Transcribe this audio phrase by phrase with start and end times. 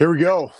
[0.00, 0.50] Here we go.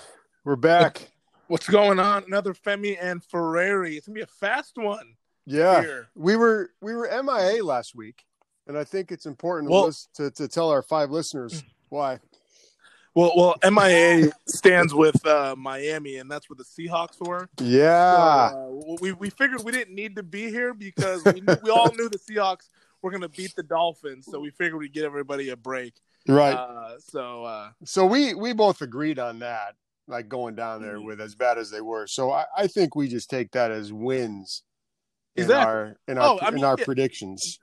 [0.45, 1.11] We're back.
[1.47, 2.25] What's going on?
[2.27, 3.97] Another Femi and Ferrari.
[3.97, 5.15] It's gonna be a fast one.
[5.47, 6.09] Yeah, Here.
[6.15, 8.27] we were we were MIA last week,
[8.67, 12.19] and I think it's important to, Well- to to tell our five listeners why.
[13.15, 17.49] Well, well, MIA stands with uh, Miami, and that's where the Seahawks were.
[17.63, 21.57] Yeah, So, uh, we we figured we didn't need to be here because we, knew-
[21.63, 22.69] we all knew the Seahawks
[23.01, 25.95] were gonna beat the Dolphins, so we figured we'd get everybody a break.
[26.29, 26.55] Right.
[26.55, 29.75] Uh, so uh, so we we both agreed on that,
[30.06, 31.05] like going down there Mhm.
[31.06, 32.06] with as bad as they were.
[32.06, 34.62] So I, I think we just take that as wins
[35.37, 35.67] in Exactly.
[35.72, 36.84] our in our Oh, I in mean, our yeah.
[36.84, 37.59] predictions.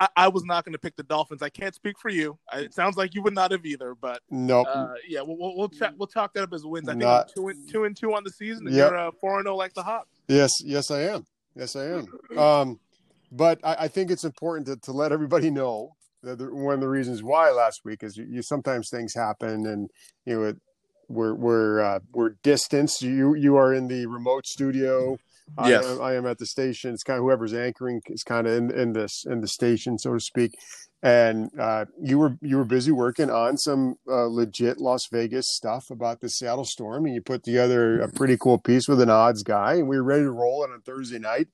[0.00, 1.42] I, I was not gonna pick the Dolphins.
[1.42, 2.36] I can't speak for you.
[2.52, 4.20] I, it sounds like you would not have either, but.
[4.30, 4.66] Nope.
[4.68, 6.88] Uh, yeah, we'll we'll we'll, chat, we'll talk that up as wins.
[6.88, 8.66] I think Not- two and two and two on the season.
[8.66, 8.74] Yep.
[8.74, 10.08] You're uh, four and zero like the Hawks.
[10.28, 11.24] Yes, yes, I am.
[11.54, 12.06] Yes, I am.
[12.38, 12.80] Um,
[13.32, 15.94] but I, I think it's important to, to let everybody know
[16.34, 19.90] the, one of the reasons why last week is you, you sometimes things happen, and
[20.24, 20.56] you know it,
[21.08, 23.02] we're we're uh, we're distanced.
[23.02, 25.18] You you are in the remote studio.
[25.58, 25.84] I, Yes.
[25.86, 26.92] am, I am at the station.
[26.92, 30.14] It's kind of whoever's anchoring is kind of in, in this in the station, so
[30.14, 30.58] to speak.
[31.02, 35.88] And uh, you were you were busy working on some uh, legit Las Vegas stuff
[35.90, 39.42] about the Seattle Storm, and you put together a pretty cool piece with an odds
[39.44, 41.48] guy, and we were ready to roll it on Thursday night.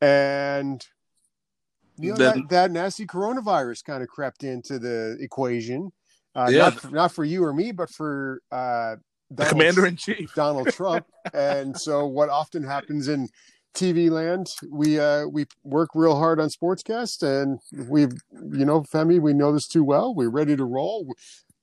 [0.00, 0.84] And
[1.98, 5.90] you know, Then- that, that nasty coronavirus kind of crept into the equation.
[6.34, 6.70] Uh, Yeah.
[6.70, 8.96] not, not for you or me, but for uh,
[9.34, 10.34] Donald commander in chief.
[10.34, 11.06] Donald Trump.
[11.34, 13.28] and so what often happens in
[13.74, 17.58] TV land, we uh we work real hard on sportscast and
[17.88, 20.14] we've you know, Femi, we know this too well.
[20.14, 21.06] We're ready to roll.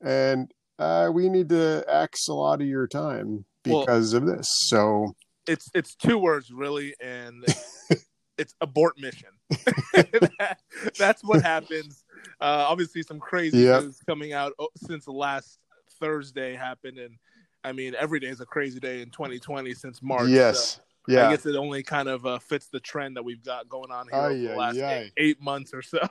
[0.01, 4.47] And uh we need to axe a lot of your time Well- because of this.
[4.67, 5.13] So
[5.47, 7.45] It's it's two words really, and
[8.39, 9.29] it's abort mission.
[9.49, 10.57] That-
[10.97, 12.03] that's what happens.
[12.41, 13.83] Uh, obviously, some crazy Yep.
[13.83, 15.59] news coming out oh, since last
[15.99, 17.15] Thursday happened, and
[17.63, 20.21] I mean every day is a crazy day in 2020 since March.
[20.21, 20.79] so yes.
[21.07, 21.29] I Yeah.
[21.31, 24.19] guess it only kind of uh, fits the trend that we've got going on here
[24.19, 25.99] over the last eight, eight months or so.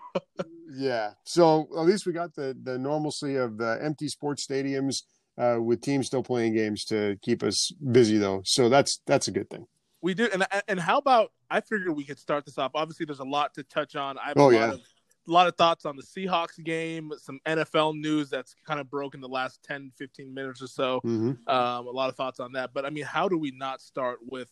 [0.70, 1.12] Yeah.
[1.24, 4.96] So at least we got the the normalcy of the empty sports stadiums
[5.38, 8.42] uh with teams still playing games to keep us busy though.
[8.44, 9.66] So that's that's a good thing.
[10.00, 12.72] We do, and and how about I figured we could start this off.
[12.74, 14.16] Obviously, there's a lot to touch on.
[14.18, 14.72] I have Oh, a lot yeah.
[14.74, 14.80] of
[15.26, 19.20] a lot of thoughts on the Seahawks game, some NFL news that's kind of broken
[19.20, 21.00] the last 10, 15 minutes or so.
[21.00, 22.70] hmm Um, a lot of thoughts on that.
[22.72, 24.48] But I mean, how do we not start with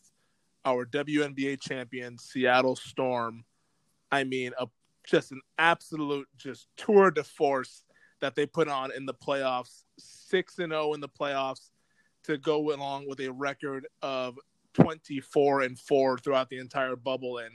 [0.65, 3.43] our WNBA champion Seattle Storm?
[4.11, 4.67] I mean, a
[5.07, 7.83] just an absolute just tour de force
[8.19, 11.71] that they put on in the playoffs, six and zero in the playoffs,
[12.25, 14.37] to go along with a record of
[14.81, 17.39] twenty four and four throughout the entire bubble.
[17.39, 17.51] And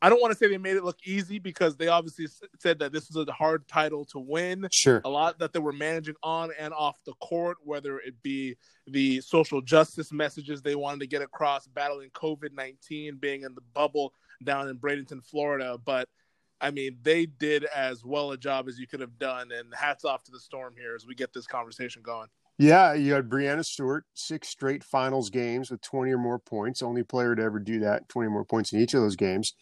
[0.00, 2.26] I don't want to say they made it look easy because they obviously
[2.58, 5.00] said that this was a hard title to win Sure.
[5.04, 8.56] a lot that they were managing on and off the court, whether it be
[8.88, 13.60] the social justice messages they wanted to get across, battling COVID 19, being in the
[13.74, 14.12] bubble
[14.42, 15.78] down in Bradenton, Florida.
[15.84, 16.08] But
[16.60, 19.50] I mean, they did as well a job as you could have done.
[19.52, 22.28] And hats off to the Storm here as we get this conversation going.
[22.62, 26.80] Yeah, you had Breanna Stewart, six straight finals games with 20 or more points.
[26.80, 29.52] Only player to ever do that, 20 or more points in each of those games.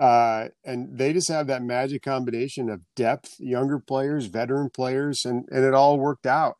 [0.00, 5.44] Uh, and they just have that magic combination of depth, younger players, veteran players, and,
[5.50, 6.54] and it all worked out.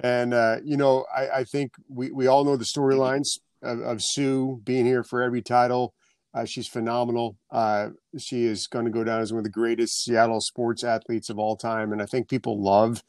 [0.00, 4.02] And, uh, you know, I, I think we, we all know the storylines of, of
[4.02, 5.92] Sue being here for every title.
[6.32, 7.36] Uh, she's phenomenal.
[7.50, 11.28] Uh, she is going to go down as one of the greatest Seattle sports athletes
[11.28, 11.92] of all time.
[11.92, 13.02] And I think people love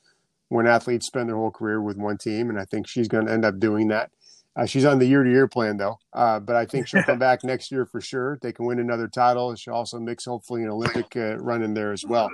[0.50, 3.32] when athletes spend their whole career with one team, and I think she's going to
[3.32, 4.12] end up doing that.
[4.56, 7.72] Uh, she's on the year-to-year plan though, uh, but I think she'll come back next
[7.72, 8.38] year for sure.
[8.42, 9.56] They can win another title.
[9.56, 12.30] She'll also mix hopefully an Olympic uh, run in there as well.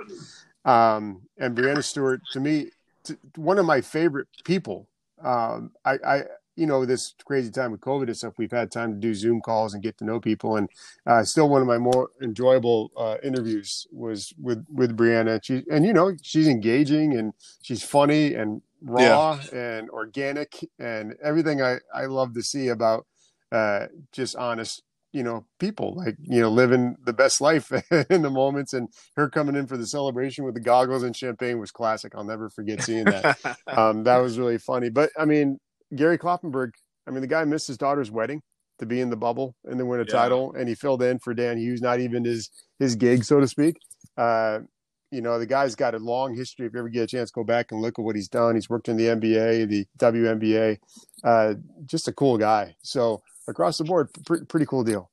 [0.66, 2.70] Um, and Breanna Stewart, to me,
[3.04, 4.86] t- one of my favorite people.
[5.22, 6.22] Um, I, I,
[6.60, 9.40] you know, this crazy time with COVID and stuff, we've had time to do Zoom
[9.40, 10.68] calls and get to know people, and
[11.06, 15.40] uh, still one of my more enjoyable uh, interviews was with with Breanna.
[15.42, 21.62] She and you know she's engaging and she's funny and raw and organic and everything
[21.62, 23.06] I I love to see about
[23.50, 27.72] uh, just honest you know people like you know living the best life
[28.10, 28.74] in the moments.
[28.74, 32.12] And her coming in for the celebration with the goggles and champagne was classic.
[32.14, 33.38] I'll never forget seeing that.
[33.66, 34.90] Um, that was really funny.
[34.90, 35.58] But i mean
[35.96, 36.70] gary kloppenburg
[37.06, 38.40] i mean the guy missed his daughter's wedding
[38.78, 40.12] to be in the bubble and then win a Yeah.
[40.12, 43.46] title and he filled in for dan hughes not even his his gig so to
[43.48, 43.76] speak
[44.16, 44.60] uh,
[45.10, 47.44] you know the guy's got a long history if you ever get a chance go
[47.44, 50.78] back and look at what he's done he's worked in the nba the WNBA
[51.24, 51.54] uh,
[51.86, 55.10] just a cool guy so across the board pre- pretty cool deal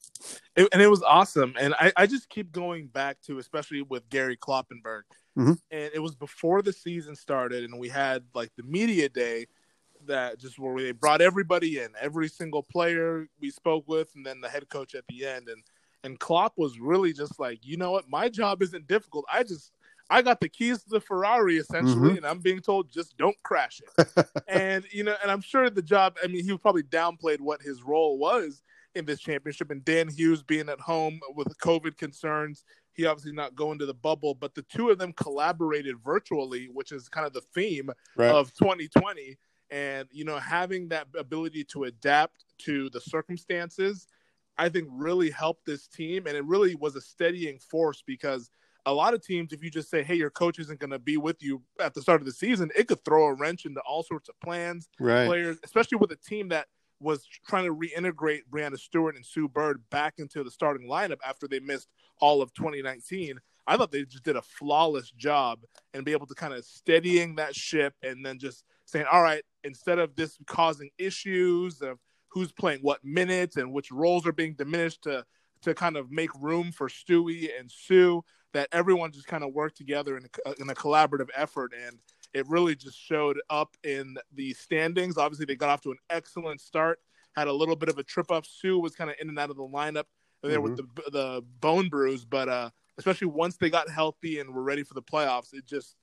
[0.56, 1.53] It- and it was awesome.
[1.59, 5.03] And I, I just keep going back to, especially with Gary Kloppenburg.
[5.38, 5.57] Mhm.
[5.71, 9.45] And it was before the season started, and we had like the media day.
[10.07, 14.42] That just where they brought everybody in, every single player we spoke with, and then
[14.42, 15.50] the head coach at the end.
[15.50, 15.63] And
[16.04, 19.25] and Klopp was really just like, you know what, my job isn't difficult.
[19.31, 19.71] I just
[20.09, 22.18] I got the keys to the Ferrari essentially, mm-hmm.
[22.18, 24.27] and I'm being told just don't crash it.
[24.48, 26.18] and you know, and I'm sure the job.
[26.24, 28.62] I mean, he probably downplayed what his role was
[28.95, 29.71] in this championship.
[29.71, 32.63] And Dan Hughes being at home with COVID concerns,
[32.94, 34.33] he obviously not going to the bubble.
[34.33, 38.30] But the two of them collaborated virtually, which is kind of the theme right.
[38.30, 39.38] of 2020.
[39.69, 44.08] And you know, having that ability to adapt to the circumstances,
[44.58, 48.50] I think really helped this team, and it really was a steadying force because
[48.86, 51.18] a lot of teams, if you just say, "Hey, your coach isn't going to be
[51.18, 54.04] with you at the start of the season," it could throw a wrench into all
[54.04, 55.28] sorts of plans, right.
[55.28, 56.68] players, especially with a team that
[57.00, 61.48] was trying to reintegrate Breanna Stewart and Sue Bird back into the starting lineup after
[61.48, 61.90] they missed
[62.20, 63.40] all of 2019.
[63.68, 65.60] I thought they just did a flawless job
[65.94, 69.44] and be able to kind of steadying that ship and then just saying, all right,
[69.63, 72.00] instead of this causing issues of
[72.30, 75.24] who's playing what minutes and which roles are being diminished to
[75.60, 78.24] to kind of make room for Stewie and Sue,
[78.54, 81.98] that everyone just kind of worked together in a, in a collaborative effort, and
[82.34, 85.18] it really just showed up in the standings.
[85.18, 87.00] Obviously, they got off to an excellent start,
[87.36, 88.45] had a little bit of a trip up.
[88.45, 90.06] Sue was kind of in and out of the lineup
[90.44, 90.63] there mm-hmm.
[90.63, 92.69] with the the bone bruise, but uh,
[93.00, 95.95] especially once they got healthy and were ready for the playoffs, it just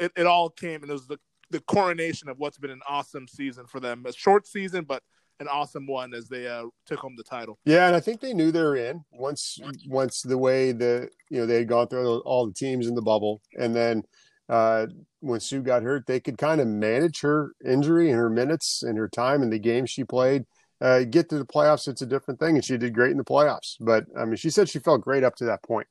[0.00, 1.18] it, it all came and it was the
[1.52, 4.04] the coronation of what's been an awesome season for them.
[4.06, 5.02] A short season, but
[5.38, 7.58] an awesome one as they uh, took home the title.
[7.64, 11.38] Yeah, and I think they knew they were in once once the way the you
[11.38, 14.02] know they had gone through all the teams in the bubble, and then
[14.48, 14.86] uh,
[15.20, 18.98] when Sue got hurt, they could kind of manage her injury and her minutes and
[18.98, 20.44] her time in the game she played.
[20.80, 23.24] Uh, get to the playoffs, it's a different thing, and she did great in the
[23.24, 23.76] playoffs.
[23.78, 25.86] But I mean, she said she felt great up to that point.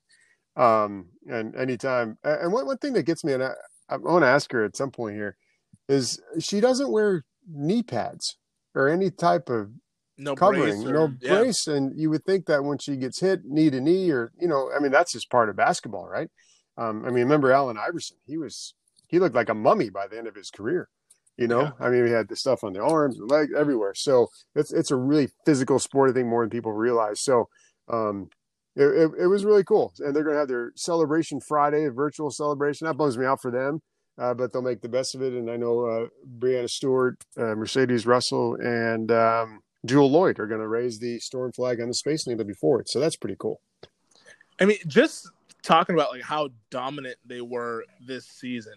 [0.58, 3.52] Um, and anytime, and one one thing that gets me, and I,
[3.90, 5.38] I want to ask her at some point here,
[5.88, 8.38] is she doesn't wear knee pads
[8.74, 9.70] or any type of
[10.18, 11.68] no covering, or, no brace.
[11.68, 14.70] And you would think that when she gets hit knee to knee, or you know,
[14.76, 16.30] I mean, that's just part of basketball, right?
[16.78, 18.18] Um, I mean, remember Allen Iverson?
[18.26, 18.74] He was
[19.08, 20.90] he looked like a mummy by the end of his career.
[21.38, 21.72] You know, yeah.
[21.80, 23.94] I mean, he had the stuff on the arms, the legs, everywhere.
[23.96, 27.22] So it's it's a really physical sport, I think, more than people realize.
[27.22, 27.50] So
[27.92, 28.30] um,
[28.76, 31.92] it, it, it was really cool, and they're going to have their celebration Friday, a
[31.92, 32.86] virtual celebration.
[32.86, 33.82] That bums me out for them
[34.22, 35.34] uh, but they'll make the best of it.
[35.34, 40.62] And I know uh, Breanna Stewart, uh, Mercedes Russell, and um, Jewell Loyd are going
[40.62, 42.88] to raise the Storm flag on the Space Needle before it.
[42.88, 43.60] So that's pretty cool.
[44.60, 45.28] I mean, just
[45.64, 48.74] talking about like how dominant they were this season,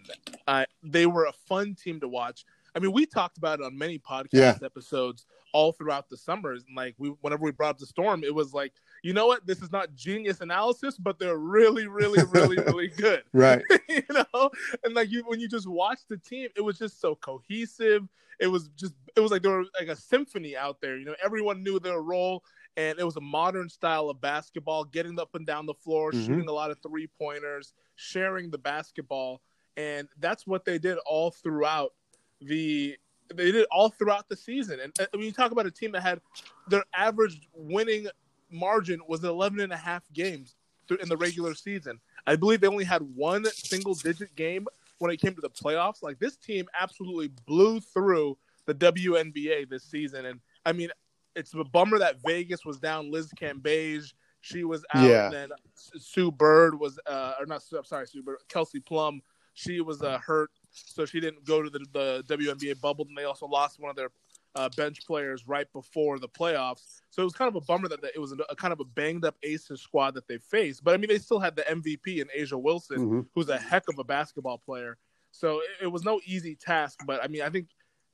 [0.47, 2.43] uh, they were a fun team to watch.
[2.75, 4.57] I mean, we talked about it on many podcast yeah.
[4.63, 6.65] episodes all throughout the summers.
[6.67, 9.47] And like we, whenever we brought up the storm, it was like, you know what?
[9.47, 13.23] This is not genius analysis, but they're really, really, really, really good.
[13.31, 13.61] Right.
[13.89, 14.51] you know,
[14.83, 18.07] and like you, when you just watch the team, it was just so cohesive.
[18.41, 20.97] It was just, it was like there were like a symphony out there.
[20.97, 22.43] You know, everyone knew their role,
[22.75, 26.25] and it was a modern style of basketball, getting up and down the floor, mm-hmm.
[26.25, 29.41] shooting a lot of three pointers, sharing the basketball,
[29.77, 31.93] and that's what they did all throughout
[32.41, 32.97] the
[33.33, 34.79] they did all throughout the season.
[34.79, 36.21] And when you talk about a team that had
[36.67, 38.07] their average winning
[38.51, 40.55] margin was 11 and a half games
[41.01, 41.99] in the regular season.
[42.27, 44.67] I believe they only had one single digit game
[44.99, 46.03] when it came to the playoffs.
[46.03, 50.25] Like this team absolutely blew through the WNBA this season.
[50.25, 50.89] And I mean,
[51.35, 54.13] it's a bummer that Vegas was down Liz Cambage.
[54.41, 55.09] She was out.
[55.09, 55.25] Yeah.
[55.25, 59.21] And then Sue Bird was, uh, or not, I'm sorry, Sue Bird, Kelsey Plum.
[59.55, 63.05] She was uh, hurt so she didn't go to the, the WNBA bubble.
[63.07, 64.09] And they also lost one of their
[64.55, 67.01] uh, bench players right before the playoffs.
[67.09, 68.85] So it was kind of a bummer that, it was a, a, kind of a
[68.85, 70.83] banged up Aces squad that they faced.
[70.83, 73.21] But I mean, they still had the MVP in A'ja Wilson, mm-hmm.
[73.33, 74.97] who's a heck of a basketball player.
[75.31, 76.99] So it, it was no easy task.
[77.05, 77.67] But I mean, I think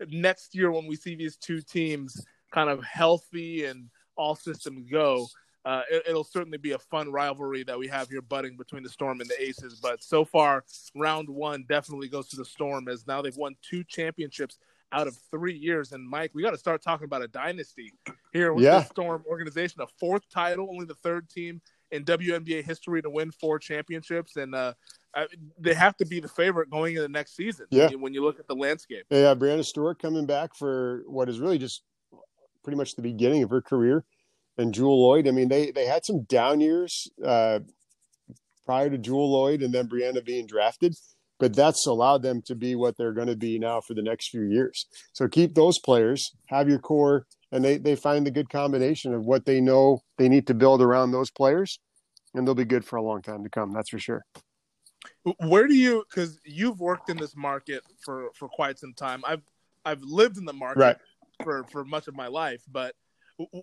[0.10, 5.28] next year when we see these two teams kind of healthy and all systems go,
[5.64, 8.90] uh, it, will certainly be a fun rivalry that we have here budding between the
[8.90, 9.80] Storm and the Aces.
[9.82, 10.64] But so far,
[10.96, 14.58] round one definitely goes to the Storm as now they've won two championships
[14.92, 15.92] out of three years.
[15.92, 17.94] And Mike, we got to start talking about a dynasty
[18.34, 18.80] here with yeah.
[18.80, 23.32] the Storm organization, a fourth title, only the third team in WNBA history to win
[23.32, 24.74] four championships, and uh,
[25.60, 27.66] they have to be the favorite going into the next season.
[27.70, 27.90] Yeah.
[27.90, 29.06] when you look at the landscape.
[29.10, 31.84] Yeah, Breanna Stewart coming back for what is really just
[32.64, 34.06] pretty much the beginning of her career
[34.62, 35.28] and Jewell Loyd.
[35.28, 37.60] I mean, they they had some down years uh,
[38.66, 40.96] prior to Jewell Loyd and then Breanna being drafted,
[41.40, 44.30] but that's allowed them to be what they're going to be now for the next
[44.30, 44.86] few years.
[45.14, 49.26] So keep those players, have your core, and they they find the good combination of
[49.26, 51.80] what they know they need to build around those players,
[52.34, 53.74] and they'll be good for a long time to come.
[53.74, 54.24] That's for sure.
[55.40, 56.04] Where do you?
[56.10, 59.24] Because you've worked in this market for for quite some time.
[59.26, 59.42] I've
[59.84, 60.98] I've lived in the market Right.
[61.44, 62.96] for for much of my life, but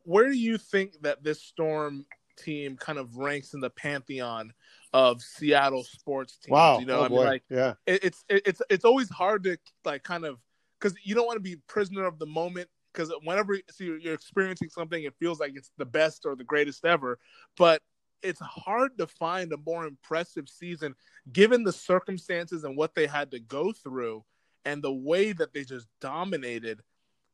[0.05, 2.07] where do you think that this Storm
[2.37, 4.53] team kind of ranks in the pantheon
[4.93, 6.53] of Seattle sports teams?
[6.53, 6.79] Wow.
[6.79, 7.75] You know, oh, I mean, like yeah.
[7.87, 10.39] it, it's it, it's it's always hard to like kind of
[10.79, 14.15] because you don't want to be prisoner of the moment because whenever you see you're
[14.15, 17.19] experiencing something, it feels like it's the best or the greatest ever,
[17.57, 17.83] but
[18.23, 20.95] it's hard to find a more impressive season
[21.33, 24.25] given the circumstances and what they had to go through
[24.65, 26.81] and the way that they just dominated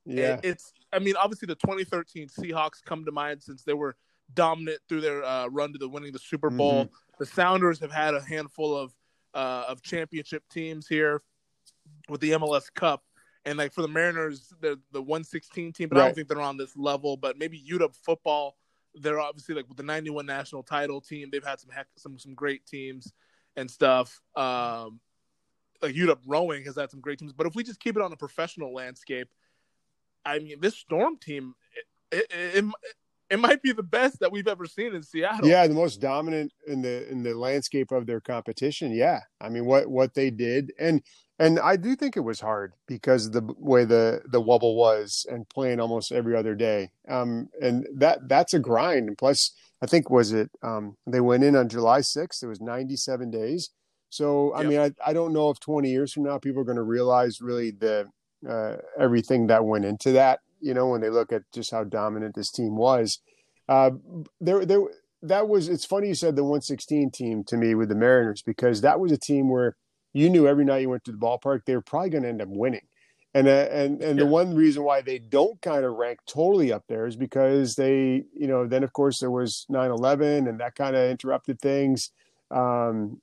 [0.07, 0.35] Yeah.
[0.35, 3.97] it- it's I mean, obviously the 2013 Seahawks come to mind since they were
[4.33, 6.85] dominant through their uh, run to the winning the Super Bowl.
[7.19, 8.95] The Sounders have had a handful of
[9.35, 11.21] uh, of championship teams here
[12.09, 13.03] with the MLS Cup.
[13.45, 16.57] And like for the Mariners, they're the 116 team, but I don't think they're on
[16.57, 17.17] this level.
[17.17, 18.57] But maybe UW football,
[18.95, 21.29] they're obviously like with the 91 national title team.
[21.31, 23.13] They've had some heck, some some great teams
[23.57, 24.21] and stuff.
[24.37, 25.01] Um,
[25.83, 27.33] like UW rowing has had some great teams.
[27.33, 29.29] But if we just keep it on the professional landscape,
[30.25, 31.55] I mean, this Storm team,
[32.11, 32.65] it, it, it,
[33.31, 35.49] it might be the best that we've ever seen in Seattle.
[35.49, 38.93] Yeah, the most dominant in the in the landscape of their competition.
[38.93, 41.03] Yeah, I mean what what they did, and
[41.39, 45.27] and I do think it was hard because of the way the the Wubble was,
[45.29, 46.91] and playing almost every other day.
[47.09, 49.09] Um, and that that's a grind.
[49.09, 49.53] And plus,
[49.83, 52.43] I think was it um they went in on July sixth.
[52.43, 53.71] It was ninety seven days.
[54.11, 54.71] So I Yep.
[54.71, 57.41] mean, I I don't know if twenty years from now people are going to realize
[57.41, 58.07] really the
[58.49, 60.41] uh, everything that went into that.
[60.61, 63.21] You know, when they look at just how dominant this team was.
[63.69, 63.93] Uh,
[64.41, 64.81] there, there,
[65.23, 65.69] that was.
[65.69, 69.13] It's funny you said the 116 team to me with the Mariners because that was
[69.13, 69.77] a team where
[70.13, 72.41] you knew every night you went to the ballpark they were probably going to end
[72.41, 72.87] up winning.
[73.37, 76.85] And uh, and and the one reason why they don't kind of rank totally up
[76.89, 80.95] there is because they, you know, then of course there was 9/11 and that kind
[80.95, 82.13] of interrupted things,
[82.53, 83.21] um,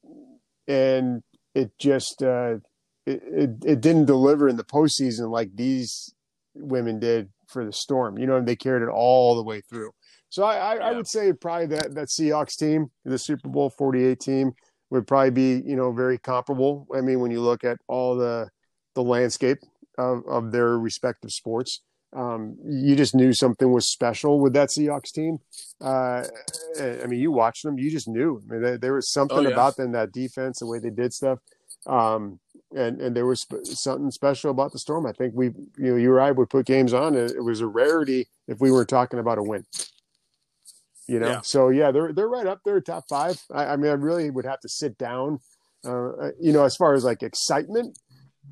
[0.68, 1.24] and
[1.56, 2.56] it just uh,
[3.06, 6.14] it, it it didn't deliver in the postseason like these
[6.54, 8.18] women did for the Storm.
[8.18, 9.92] You know, and they carried it all the way through.
[10.30, 14.20] So I, I, I would say probably that that Seahawks team, the Super Bowl 48
[14.20, 14.54] team,
[14.90, 16.88] would probably be you know very comparable.
[16.96, 18.50] I mean, when you look at all the
[18.96, 19.60] the landscape
[19.98, 21.82] of, of their respective sports,
[22.14, 25.40] um, you just knew something was special with that Seahawks team.
[25.80, 26.24] Uh,
[26.80, 28.42] I mean, you watched them, you just knew.
[28.50, 29.50] I mean, there, there was something Oh, yeah.
[29.50, 31.40] about them that defense, the way they did stuff.
[31.86, 32.40] Um,
[32.76, 35.06] and and there was sp- something special about the storm.
[35.06, 35.48] I think we,
[35.78, 37.16] you know, you or I would put games on.
[37.16, 39.66] And it was a rarity if we weren't talking about a win.
[41.08, 41.42] You know, Yeah.
[41.42, 43.42] so yeah, they're they're right up there, top five.
[43.54, 45.40] I, I mean, I really would have to sit down.
[45.84, 47.98] Uh, you know, as far as like excitement,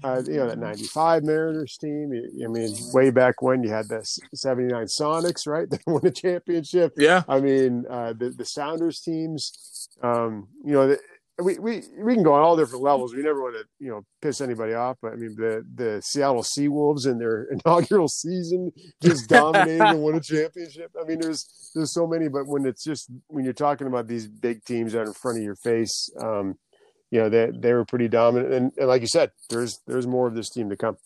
[0.04, 2.12] uh, you know, that '95 Mariners team.
[2.44, 5.68] I mean, way back when you had the '79 Sonics, right?
[5.72, 6.94] They won a championship.
[6.98, 7.24] Yeah.
[7.30, 9.88] I mean, uh, the the Sounders teams.
[10.02, 11.00] Um, you know, the,
[11.42, 13.14] we we we can go on all different levels.
[13.14, 16.44] We never want to you know piss anybody off, but I mean the the Seattle
[16.44, 20.92] Seawolves in their inaugural season just dominated and won a championship.
[21.00, 24.28] I mean, there's there's so many, but when it's just when you're talking about these
[24.28, 26.58] big teams that are in front of your face, um,
[27.12, 30.28] you know they they were pretty dominant, and, and like you said, there's there's more
[30.28, 30.98] of this team to come.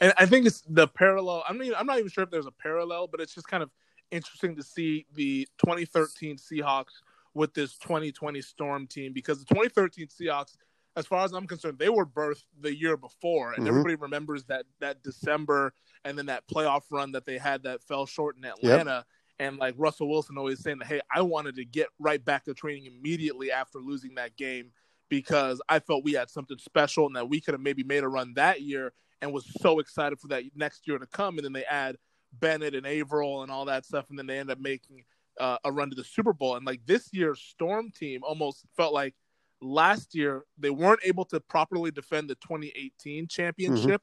[0.00, 1.44] And I think it's the parallel.
[1.46, 3.62] I'm not, even, I'm not even sure if there's a parallel, but it's just kind
[3.62, 3.70] of
[4.10, 7.02] interesting to see the 2013 Seahawks
[7.34, 10.56] with this 2020 Storm team because the 2013 Seahawks,
[10.96, 13.68] as far as I'm concerned, they were birthed the year before, and Mhm.
[13.68, 15.72] everybody remembers that that December
[16.04, 19.06] and then that playoff run that they had that fell short in Atlanta.
[19.38, 22.52] And like Russell Wilson always saying that, hey, I wanted to get right back to
[22.52, 24.72] training immediately after losing that game
[25.08, 28.08] because I felt we had something special and that we could have maybe made a
[28.08, 31.38] run that year and was so excited for that next year to come.
[31.38, 31.96] And then they add
[32.32, 35.04] Bennett and Avril and all that stuff, and then they end up making
[35.40, 36.56] uh, a run to the Super Bowl.
[36.56, 39.14] And like this year's Storm team almost felt like
[39.62, 44.02] last year they weren't able to properly defend the 2018 championship,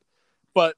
[0.53, 0.75] but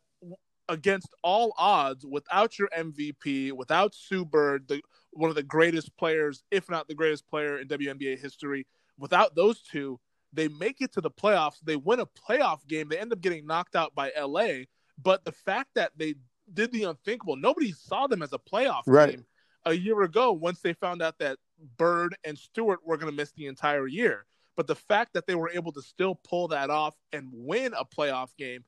[0.67, 6.43] against all odds, without your MVP, without Sue Bird, the one of the greatest players,
[6.51, 8.67] if not the greatest player in WNBA history,
[8.99, 9.99] without those two,
[10.31, 11.59] they make it to the playoffs.
[11.63, 12.89] They win a playoff game.
[12.89, 14.65] They end up getting knocked out by LA.
[15.01, 16.13] But the fact that they
[16.53, 19.11] did the unthinkable, nobody saw them as a playoff Right.
[19.11, 19.25] team
[19.65, 21.37] a year ago once they found out that
[21.77, 24.25] Bird and Stewart were going to miss the entire year.
[24.55, 27.85] But the fact that they were able to still pull that off and win a
[27.85, 28.63] playoff game,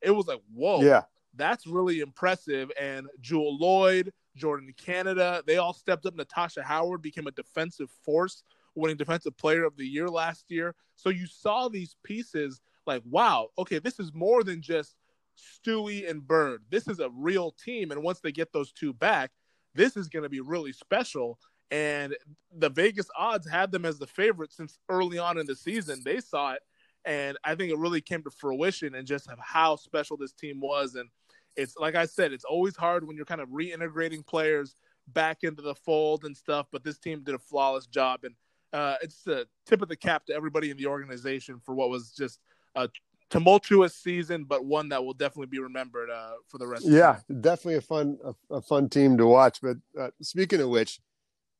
[0.00, 1.02] it was like, whoa, Yeah,
[1.34, 2.70] that's really impressive.
[2.80, 6.14] And Jewell Loyd, Jordan Canada, they all stepped up.
[6.14, 8.42] Natasha Howard became a defensive force,
[8.74, 10.74] winning Defensive Player of the Year last year.
[10.96, 14.96] So you saw these pieces like, wow, okay, this is more than just
[15.36, 16.62] Stewie and Bird.
[16.70, 17.90] This is a real team.
[17.90, 19.30] And once they get those two back,
[19.76, 21.38] this is going to be really special.
[21.70, 22.16] And
[22.56, 26.02] the Vegas odds had them as the favorite since early on in the season.
[26.04, 26.62] They saw it
[27.06, 30.96] And I think it really came to fruition and just how special this team was.
[30.96, 31.08] And
[31.56, 34.74] it's like I said, it's always hard when you're kind of reintegrating players
[35.08, 36.66] back into the fold and stuff.
[36.72, 38.34] But this team did a flawless job, and
[38.72, 42.10] uh, it's the tip of the cap to everybody in the organization for what was
[42.10, 42.40] just
[42.74, 42.88] a
[43.30, 46.86] tumultuous season, but one that will definitely be remembered uh, for the rest.
[46.86, 49.58] Yeah, the definitely a fun a, a, fun team to watch.
[49.60, 51.00] But uh, speaking of which,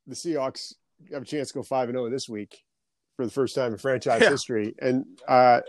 [0.06, 0.74] the Seahawks
[1.12, 2.62] have a chance to go five and zero oh this week
[3.16, 4.30] for the first time in franchise yeah.
[4.30, 5.60] history, and uh,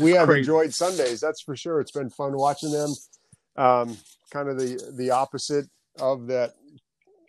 [0.00, 0.40] we have crazy.
[0.40, 1.20] enjoyed Sundays.
[1.20, 1.80] That's for sure.
[1.80, 2.90] It's been fun watching them.
[3.56, 3.96] Um,
[4.30, 5.66] kind of the the opposite
[5.98, 6.54] of that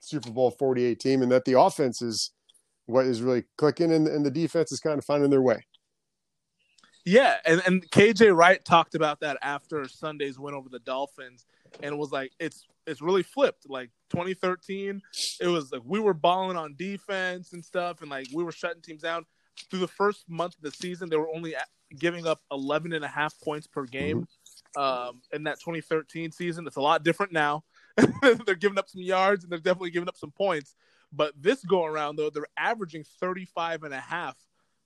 [0.02, 2.32] Super Bowl forty eight team, and that the offense is
[2.86, 5.66] what is really clicking, and, and the defense is kind of finding their way.
[7.08, 11.46] Yeah, and, and KJ Wright talked about that after Sunday's win over the Dolphins,
[11.82, 13.70] and it was like it's it's really flipped.
[13.70, 15.02] Like 2013,
[15.40, 18.82] it was like we were balling on defense and stuff, and like we were shutting
[18.82, 19.26] teams down.
[19.72, 21.56] Through the first month of the season, they were only
[21.98, 24.28] giving up 11 and a half points per game.
[24.76, 25.10] Mm-hmm.
[25.10, 27.64] Um, in that 2013 season, it's a lot different now.
[28.22, 30.76] they're giving up some yards and they're definitely giving up some points.
[31.12, 34.36] But this go around though, they're averaging 35 and a half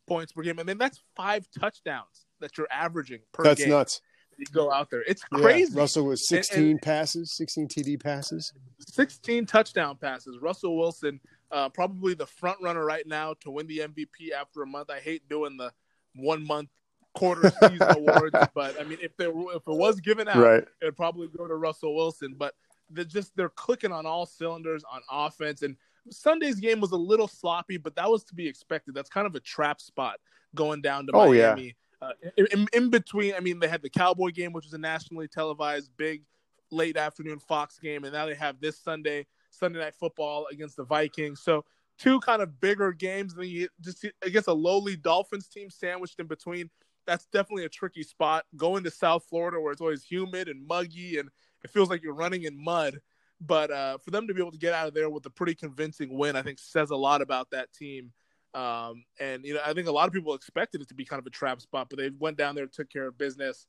[0.07, 0.59] points per game.
[0.59, 3.69] I mean, that's five touchdowns that you're averaging per that's game.
[3.69, 4.01] That's nuts.
[4.37, 5.03] You go out there.
[5.07, 5.71] It's crazy.
[5.73, 10.39] Yeah, Russell was 16 and, and passes, 16 TD passes, 16 touchdown passes.
[10.41, 11.19] Russell Wilson,
[11.51, 14.89] uh, probably the front runner right now to win the MVP after a month.
[14.89, 15.71] I hate doing the
[16.15, 16.69] one month
[17.13, 20.63] quarter season awards, but I mean, if there if it was given out, right.
[20.81, 22.35] it'd probably go to Russell Wilson.
[22.37, 22.55] But
[22.89, 25.75] they're just they're clicking on all cylinders on offense and
[26.09, 28.95] Sunday's game was a little sloppy, but that was to be expected.
[28.95, 30.19] That's kind of a trap spot
[30.55, 31.75] going down to oh, Miami.
[32.01, 32.07] Yeah.
[32.07, 35.27] Uh, in, in, between, I mean, they had the Cowboy game, which was a nationally
[35.27, 36.23] televised big
[36.71, 40.83] late afternoon Fox game, and now they have this Sunday Sunday night football against the
[40.83, 41.41] Vikings.
[41.41, 41.65] So
[41.99, 46.27] two kind of bigger games than you just against a lowly Dolphins team sandwiched in
[46.27, 46.69] between.
[47.05, 48.45] That's definitely a tricky spot.
[48.55, 51.29] Going to South Florida where it's always humid and muggy and
[51.63, 53.01] it feels like you're running in mud
[53.41, 55.55] but uh, for them to be able to get out of there with a pretty
[55.55, 58.11] convincing win, I think says a lot about that team.
[58.53, 61.19] Um, and you know, I think a lot of people expected it to be kind
[61.19, 63.65] of a trap spot, but they went down there, took care of business.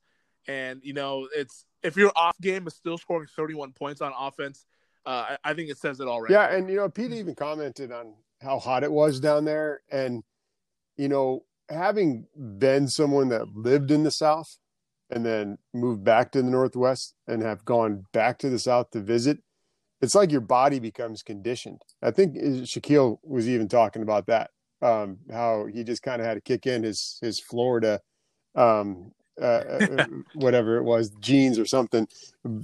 [0.46, 4.66] And you know, it's if your off game is still scoring 31 points on offense,
[5.06, 6.30] uh, I, I, think it says it all right.
[6.30, 10.22] Yeah, and you know, Pete even commented on how hot it was down there, and
[10.96, 12.26] you know, having
[12.58, 14.58] been someone that lived in the South
[15.10, 19.00] and then moved back to the Northwest and have gone back to the South to
[19.00, 19.38] visit
[20.02, 21.80] it's like your body becomes conditioned.
[22.02, 24.50] I think Shaquill was even talking about that.
[24.82, 28.00] Um, how he just kind of had to kick in his his Florida,
[28.56, 32.08] um, uh, uh whatever it was, jeans or something,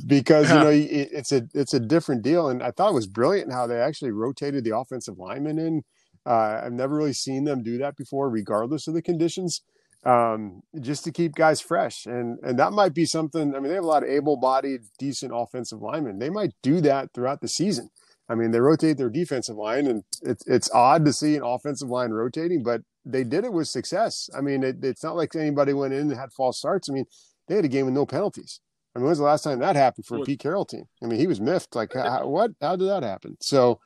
[0.07, 2.48] because you know it, it's a it's a different deal.
[2.48, 5.85] And I thought it was brilliant how they actually rotated the offensive linemen in.
[6.27, 9.62] Uh, I've never really seen them do that before, regardless of the conditions
[10.08, 12.06] um, just to keep guys fresh.
[12.06, 13.54] And and that might be something.
[13.54, 16.18] I mean, they have a lot of able-bodied, decent offensive linemen.
[16.18, 17.90] They might do that throughout the season.
[18.30, 21.88] I mean, they rotate their defensive line, and it's it's odd to see an offensive
[21.88, 24.30] line rotating, but they did it with success.
[24.36, 26.88] I mean, it, it's not like anybody went in and had false starts.
[26.88, 27.06] I mean,
[27.46, 28.60] they had a game with no penalties.
[28.94, 30.84] I mean, when was the last time that happened for a Pete Carroll team?
[31.02, 31.74] I mean, he was miffed.
[31.76, 32.52] Like, how, what?
[32.62, 33.36] How did that happen?
[33.40, 33.80] So,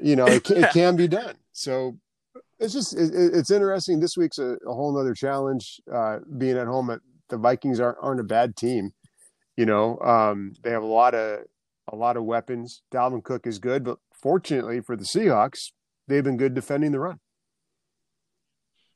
[0.00, 1.36] you know, it, it can be done.
[1.52, 1.98] So
[2.60, 4.00] it's just it, it's interesting.
[4.00, 5.80] This week's a, a whole other challenge.
[5.92, 8.92] Uh, being at home, at the Vikings aren't aren't a bad team.
[9.56, 11.40] You know, um, they have a lot of
[11.88, 12.82] a lot of weapons.
[12.92, 15.72] Dalvin Cook is good, but fortunately for the Seahawks,
[16.06, 17.18] they've been good defending the run.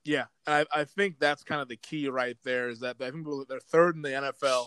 [0.05, 2.69] Yeah, I, I think that's kind of the key right there.
[2.69, 4.67] Is that I think they're third in the NFL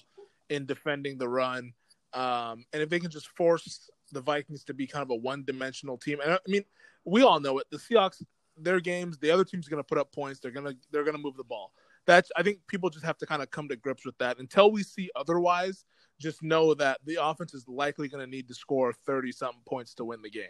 [0.50, 1.74] in defending the run,
[2.14, 5.98] um, and if they can just force the Vikings to be kind of a one-dimensional
[5.98, 6.64] team, and I mean,
[7.06, 7.68] we all know it.
[7.70, 8.24] The Seahawks
[8.60, 10.40] their games, the other team's going to put up points.
[10.40, 11.72] They're gonna they're gonna move the ball.
[12.06, 14.40] That's I think people just have to kind of come to grips with that.
[14.40, 15.86] Until we see otherwise,
[16.20, 19.94] just know that the offense is likely going to need to score thirty something points
[19.96, 20.46] to win the game.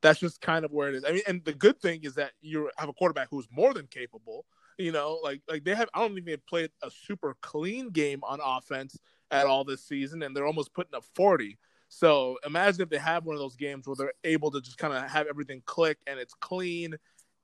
[0.00, 1.04] That's just kind of where it is.
[1.04, 3.86] I mean, and the good thing is that you have a quarterback who's more than
[3.86, 4.46] capable.
[4.78, 5.88] You know, like like they have.
[5.94, 8.98] I don't think they've played a super clean game on offense
[9.30, 11.58] at all this season, and they're almost putting up forty.
[11.94, 14.94] So imagine if they have one of those games where they're able to just kind
[14.94, 16.94] of have everything click and it's clean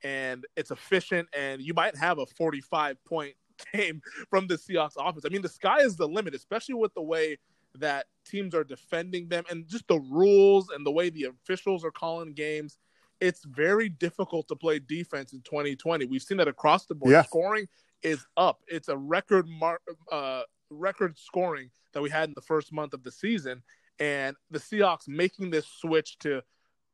[0.04, 3.34] and it's efficient, and you might have a 45 point
[3.72, 5.24] game from the Seahawks offense.
[5.24, 7.38] I mean, the sky is the limit, especially with the way
[7.74, 11.90] that teams are defending them and just the rules and the way the officials are
[11.90, 12.78] calling games.
[13.20, 16.06] It's very difficult to play defense in 2020.
[16.06, 17.12] We've seen that across the board.
[17.12, 17.22] Yeah.
[17.22, 17.66] Scoring
[18.02, 18.60] is up.
[18.68, 19.80] It's a record mar-
[20.10, 23.62] uh, record scoring that we had in the first month of the season,
[23.98, 26.42] and the Seahawks making this switch to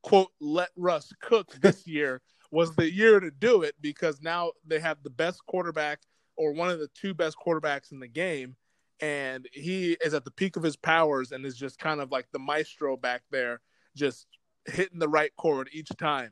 [0.03, 2.23] quote let Russ cook this year
[2.55, 5.99] was the year to do it because now they have the best quarterback
[6.37, 8.55] or one of the two best quarterbacks in the game,
[9.01, 12.27] and he is at the peak of his powers and is just kind of like
[12.33, 13.61] the maestro back there,
[13.97, 14.27] just
[14.67, 16.31] hitting the right chord each time.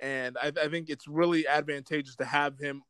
[0.00, 2.82] And I, I think it's really advantageous to have him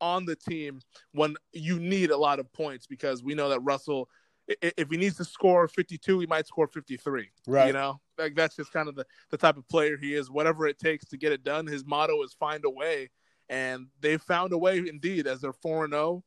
[0.00, 0.80] on the team
[1.12, 4.08] when you need a lot of points because we know that Russell,
[4.46, 7.30] if he needs to score 52, he might score 53.
[7.46, 7.66] Right.
[7.66, 10.30] You know, like that's just kind of the, the type of player he is.
[10.30, 11.66] Whatever it takes to get it done.
[11.66, 13.10] His motto is find a way.
[13.48, 16.24] And they found a way indeed as they're 4 0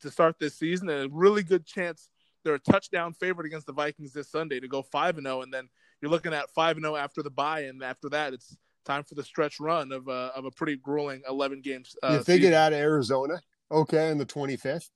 [0.00, 0.88] to start this season.
[0.88, 2.08] And a really good chance
[2.44, 5.42] they're a touchdown favorite against the Vikings this Sunday to go 5 0.
[5.42, 5.68] And then
[6.00, 7.62] you're looking at 5 0 after the bye.
[7.62, 11.22] And after that, it's time for the stretch run of a, of a pretty grueling
[11.28, 11.94] 11 games.
[12.02, 14.90] Uh, if they get out of Arizona, okay, on the 25th,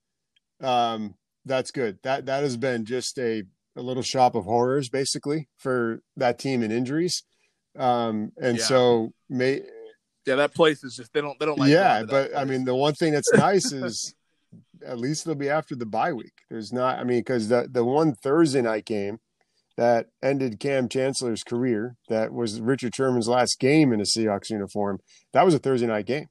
[0.61, 1.15] um,
[1.47, 1.99] that's good.
[2.03, 3.45] That that has been just a,
[3.77, 7.23] a little shop of horrors, basically, for that team and injuries.
[7.79, 8.65] Um, and yeah.
[8.65, 9.63] so, may
[10.27, 11.71] yeah, that place is just they don't they don't like.
[11.71, 14.15] Yeah, but I mean, the one thing that's nice is
[14.85, 16.33] at least it'll be after the bye week.
[16.51, 19.19] There's not, I mean, because the the one Thursday night game
[19.77, 24.99] that ended Kam Chancellor's career, that was Richard Sherman's last game in a Seahawks uniform.
[25.33, 26.27] That was a Thursday night game.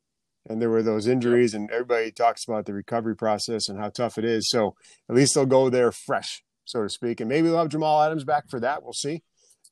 [0.48, 4.18] And there were those injuries, and everybody talks about the recovery process and how tough
[4.18, 4.50] it is.
[4.50, 4.76] So
[5.10, 7.20] at least they'll go there fresh, so to speak.
[7.20, 8.84] And maybe they'll have Jamal Adams back for that.
[8.84, 9.24] We'll see.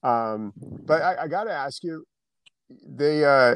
[0.02, 2.06] Um, but I, I got to ask you,
[2.70, 3.56] they uh,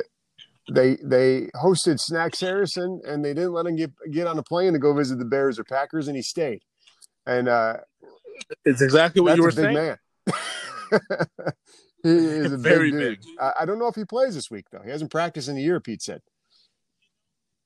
[0.72, 4.74] they they hosted Snacks Harrison, and they didn't let him get get on a plane
[4.74, 6.62] to go visit the Bears or Packers, and he stayed.
[7.26, 7.78] And uh,
[8.66, 9.70] it's exactly what you were saying.
[9.70, 11.54] He's a big man.
[12.04, 13.22] he is a very big.
[13.22, 13.30] big.
[13.40, 14.82] I, I don't know if he plays this week though.
[14.84, 15.80] He hasn't practiced in a year.
[15.80, 16.22] Pete said.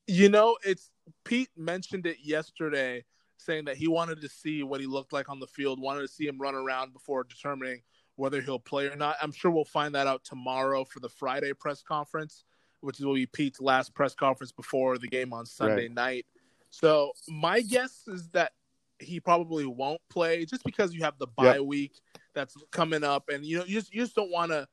[0.07, 0.89] You know, it's
[1.23, 3.03] Pete mentioned it yesterday,
[3.37, 6.07] saying that he wanted to see what he looked like on the field, wanted to
[6.07, 7.81] see him run around before determining
[8.15, 9.15] whether he'll play or not.
[9.21, 12.43] I'm sure we'll find that out tomorrow for the Friday press conference,
[12.81, 15.93] which will be Pete's last press conference before the game on Sunday right.
[15.93, 16.25] night.
[16.69, 18.51] So my guess is that
[18.99, 21.61] he probably won't play just because you have the bye yep.
[21.61, 21.93] week
[22.33, 24.67] that's coming up, and you know you just you just don't want to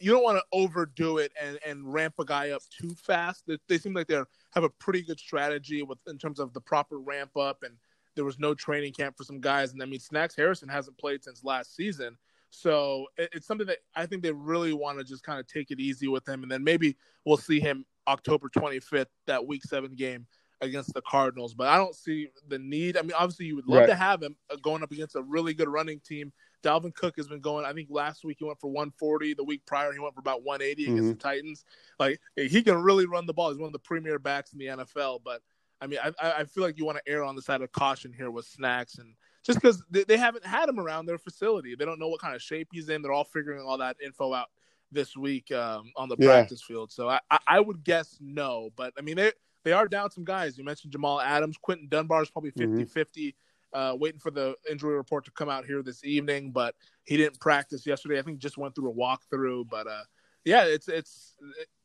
[0.00, 3.44] you don't want to overdo it and, and ramp a guy up too fast.
[3.46, 4.20] They, they seem like they
[4.54, 7.74] have a pretty good strategy with in terms of the proper ramp up, and
[8.16, 9.72] there was no training camp for some guys.
[9.72, 12.16] And I mean, Snacks Harrison hasn't played since last season,
[12.48, 15.70] so it, it's something that I think they really want to just kind of take
[15.70, 19.94] it easy with him, and then maybe we'll see him October 25th, that Week Seven
[19.94, 20.26] game
[20.62, 21.54] against the Cardinals.
[21.54, 22.96] But I don't see the need.
[22.96, 23.88] I mean, obviously, you would love right.
[23.88, 27.28] to have him uh, going up against a really good running team Dalvin Cook has
[27.28, 27.64] been going.
[27.64, 29.34] I think last week he went for 140.
[29.34, 30.92] The week prior he went for about 180 mm-hmm.
[30.92, 31.64] against the Titans.
[31.98, 33.50] Like he can really run the ball.
[33.50, 35.20] He's one of the premier backs in the NFL.
[35.24, 35.40] But
[35.80, 38.12] I mean, I, I feel like you want to err on the side of caution
[38.12, 41.74] here with snacks and just because they, they haven't had him around their facility.
[41.74, 43.00] They don't know what kind of shape he's in.
[43.02, 44.48] They're all figuring all that info out
[44.92, 46.26] this week um, on the yeah.
[46.26, 46.92] practice field.
[46.92, 48.70] So I, I would guess no.
[48.76, 49.32] But I mean, they
[49.64, 50.58] they are down some guys.
[50.58, 51.56] You mentioned Jamal Adams.
[51.60, 52.84] Quinton Dunbar is probably 50 mm-hmm.
[52.84, 53.34] 50
[53.72, 57.40] uh, waiting for the injury report to come out here this evening, but he didn't
[57.40, 58.18] practice yesterday.
[58.18, 59.68] I think just went through a walkthrough.
[59.68, 60.02] But uh,
[60.44, 61.36] yeah, it's it's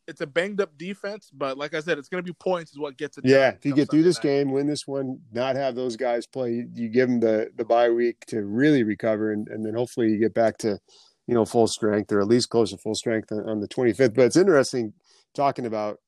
[0.07, 2.79] it's a banged up defense, but like I said, it's going to be points is
[2.79, 3.25] what gets it.
[3.25, 4.23] Yeah, if you get through this night.
[4.23, 7.89] game, win this one, not have those guys play, you give them the the bye
[7.89, 10.79] week to really recover, and, and then hopefully you get back to
[11.27, 14.15] you know full strength or at least close to full strength on, on the 25th.
[14.15, 14.93] But it's interesting
[15.33, 15.99] talking about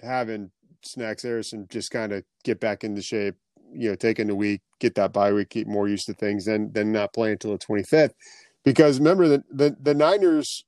[0.00, 0.50] having
[0.84, 3.36] Snacks Harrison just kind of get back into shape
[3.72, 6.70] you know taking the week, get that bye week, get more used to things, then
[6.72, 8.12] then not play until the 25th.
[8.64, 10.64] Because remember the, the the Niners,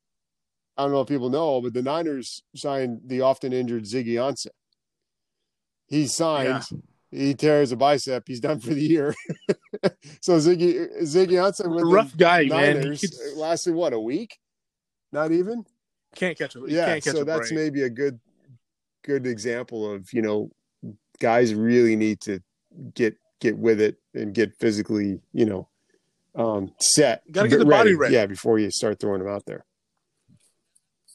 [0.76, 4.48] I don't know if people know, but the Niners signed the often injured Ziggy Ansah.
[5.86, 6.64] He signed.
[6.70, 6.78] Yeah.
[7.14, 8.24] He tears a bicep.
[8.26, 9.14] He's done for the year.
[10.22, 13.38] so Ziggy Ziggy Ansah with rough guy, Niners man.
[13.38, 14.38] lasted what a week?
[15.12, 15.64] Not even.
[16.16, 17.60] Can't catch a Yeah, so that's break.
[17.60, 18.18] maybe a good
[19.04, 20.50] good example of you know
[21.20, 22.40] guys really need to
[22.94, 25.68] get get with it and get physically, you know,
[26.34, 27.22] um, set.
[27.30, 27.90] Got to get the ready.
[27.90, 28.14] body ready.
[28.14, 29.64] Yeah, before you start throwing them out there.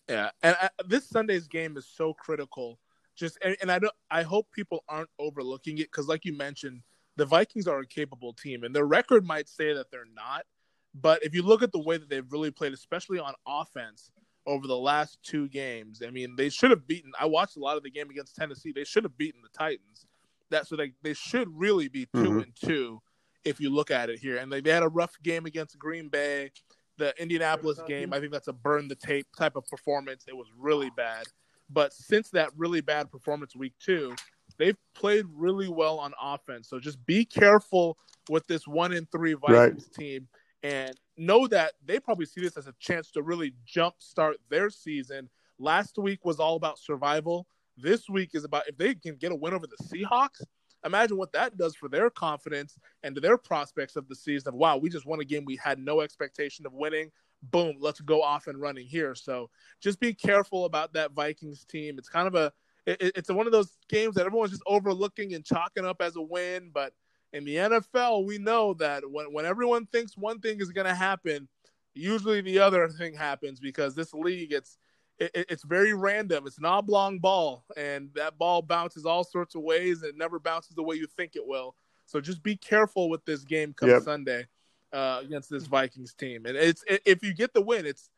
[0.10, 2.80] Yeah, and I, this Sunday's game is so critical.
[3.16, 3.94] Just and, and I don't.
[4.12, 6.82] I hope people aren't overlooking it because, like you mentioned,
[7.16, 10.46] the Vikings are a capable team, and their record might say that they're not.
[10.94, 14.12] But if you look at the way that they've really played, especially on offense
[14.46, 17.12] over the last two games, I mean, they should have beaten.
[17.20, 18.72] I watched a lot of the game against Tennessee.
[18.72, 20.07] They should have beaten the Titans
[20.52, 22.40] that so they they should really be 2 mm-hmm.
[22.40, 23.02] and two
[23.44, 24.38] if you look at it here.
[24.38, 26.52] And they, they had a rough game against Green Bay.
[26.98, 30.26] The Indianapolis game, I think that's a burn the tape type of performance.
[30.28, 31.26] It was really bad.
[31.70, 34.16] But since that really bad performance week two,
[34.58, 36.70] they've played really well on offense.
[36.70, 37.98] So just be careful
[38.30, 39.94] with this one in three Vikings right.
[39.94, 40.28] team
[40.64, 45.30] and know that they probably see this as a chance to really jumpstart their season.
[45.60, 47.48] Last week was all about survival.
[47.78, 50.42] This week is about if they can get a win over the Seahawks.
[50.84, 54.78] imagine what that does for their confidence and to their prospects of the season wow,
[54.78, 57.12] we just won a game we had no expectation of winning.
[57.44, 59.14] Boom, let's go off and running here.
[59.14, 62.00] So just be careful about that Vikings team.
[62.00, 62.52] It's kind of a
[62.88, 66.22] it, it's one of those games that everyone's just overlooking and chalking up as a
[66.22, 66.94] win, but
[67.34, 70.96] in the NFL, we know that when, when everyone thinks one thing is going to
[70.96, 71.48] happen,
[71.94, 74.78] usually the other thing happens because this league it's
[75.20, 76.46] it, it's very random.
[76.48, 80.02] It's an oblong ball, and that ball bounces all sorts of ways.
[80.02, 81.76] And it never bounces the way you think it will.
[82.06, 84.04] So just be careful with this game come yep.
[84.04, 84.48] Sunday
[84.94, 86.46] uh, against this Vikings team.
[86.46, 88.10] And it's it, if you get the win, it's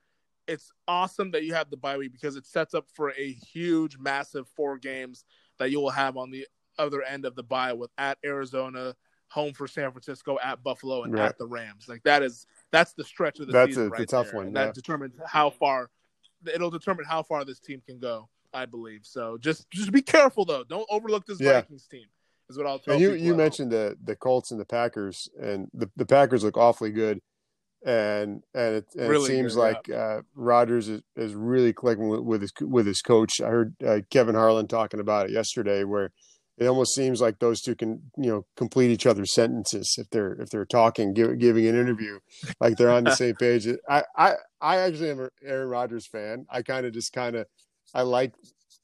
[0.47, 3.97] it's awesome that you have the bye week because it sets up for a huge,
[3.97, 5.23] massive four games
[5.59, 8.95] that you will have on the other end of the bye with at Arizona,
[9.27, 11.29] home for San Francisco, at Buffalo, and right.
[11.29, 11.88] at the Rams.
[11.88, 13.89] Like that is that's the stretch of the that's season.
[13.89, 14.35] That's a right tough there.
[14.35, 14.47] one.
[14.47, 14.65] Yeah.
[14.65, 15.89] That determines how far.
[16.54, 18.30] It'll determine how far this team can go.
[18.54, 19.38] I believe so.
[19.38, 20.63] Just just be careful though.
[20.63, 21.54] Don't overlook this yeah.
[21.54, 22.06] Vikings team.
[22.49, 23.13] Is what I'll tell and you.
[23.13, 27.19] You mentioned the the Colts and the Packers, and the, the Packers look awfully good,
[27.86, 29.95] and and it, and really it seems good, like yeah.
[29.95, 33.39] uh, Rodgers is, is really clicking with, with, his with his coach.
[33.39, 36.12] I heard uh, Kevin Harlan talking about it yesterday, where
[36.59, 40.33] it almost seems like those two can you know complete each other's sentences if they're
[40.33, 42.19] if they're talking give, giving an interview
[42.59, 43.67] like they're on the same page.
[43.89, 46.45] I i i actually am an aaron rodgers fan.
[46.49, 47.47] I kind of just kind of
[47.93, 48.33] i like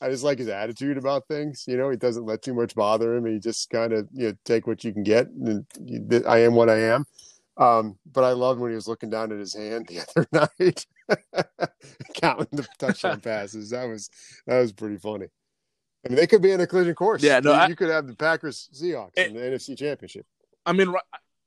[0.02, 1.90] i just like his attitude about things you know?
[1.90, 3.26] He doesn't let too much bother him.
[3.26, 5.66] He just kind of you know take what you can get and
[6.28, 7.06] i am what i am.
[7.58, 10.00] Um, but I loved when he was looking down at his hand the
[10.34, 10.86] other night,
[12.14, 13.70] counting the touchdown passes.
[13.70, 14.10] That was
[14.46, 15.28] that was pretty funny.
[16.06, 17.24] I mean, they could be in a collision course.
[17.24, 20.26] Yeah, no, you, I, you could have the Packers Seahawks it, in the NFC Championship.
[20.66, 20.90] I mean,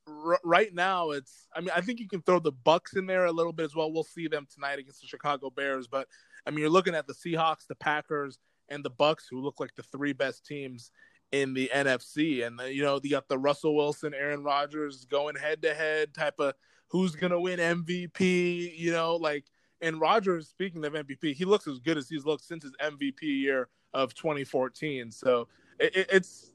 [0.07, 1.47] right, right now it's.
[1.55, 3.75] I mean, I think you can throw the Bucs in there a little bit as
[3.77, 3.92] well.
[3.92, 6.09] We'll see them tonight against the Chicago Bears, but
[6.44, 9.75] I mean, you're looking at the Seahawks, the Packers, and the Bucs, who look like
[9.77, 10.90] the three best teams
[11.31, 12.44] in the NFC.
[12.44, 16.40] And you know, you got the Russell Wilson, Aaron Rodgers going head to head type
[16.40, 16.55] of
[16.88, 18.77] who's gonna win MVP.
[18.77, 19.44] You know, like
[19.81, 20.49] and Rodgers.
[20.49, 24.14] Speaking of MVP, he looks as good as he's looked since his MVP year of
[24.14, 25.11] 2014.
[25.11, 25.48] So
[25.79, 26.53] it, it's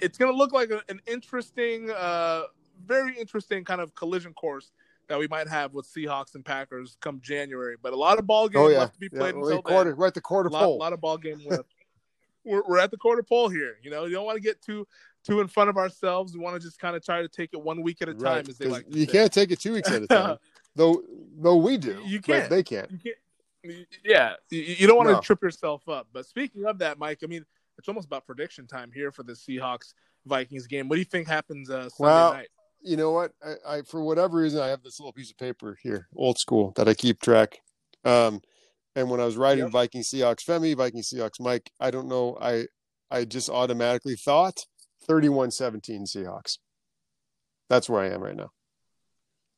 [0.00, 2.42] it's going to look like an interesting, uh,
[2.84, 4.72] very interesting kind of collision course
[5.08, 7.76] that we might have with Seahawks and Packers come January.
[7.80, 8.78] But a lot of ball games oh, yeah.
[8.80, 9.98] left to be played yeah, until quarter, then.
[9.98, 10.76] We're at the quarter a lot, pole.
[10.76, 11.64] A lot of ball game left.
[12.44, 13.76] we're, we're at the quarter pole here.
[13.82, 14.86] You know, you don't want to get too
[15.24, 16.34] too in front of ourselves.
[16.34, 18.22] We want to just kind of try to take it one week at a time,
[18.22, 18.48] right.
[18.48, 18.86] as they like.
[18.88, 19.12] you say.
[19.12, 20.36] can't take it two weeks at a time,
[20.74, 21.02] though.
[21.38, 22.48] Though we do, you can't.
[22.48, 22.90] they can't.
[22.90, 23.16] You can't
[24.04, 25.16] yeah, you, don't want no.
[25.16, 26.08] to trip yourself up.
[26.12, 27.44] But speaking of that, Mike, I mean,
[27.78, 29.94] it's almost about prediction time here for the Seahawks
[30.26, 30.88] Vikings game.
[30.88, 32.48] What do you think happens uh, Sunday well, night?
[32.82, 33.32] You know what?
[33.44, 36.72] I, I, for whatever reason I have this little piece of paper here, old school,
[36.76, 37.58] that I keep track.
[38.04, 38.40] Um,
[38.94, 39.72] and when I was writing yep.
[39.72, 42.66] Viking Seahawks Femi, Viking Seahawks Mike, I don't know, I
[43.10, 44.66] I just automatically thought
[45.08, 46.58] 31-17 Seahawks.
[47.68, 48.50] That's where I am right now.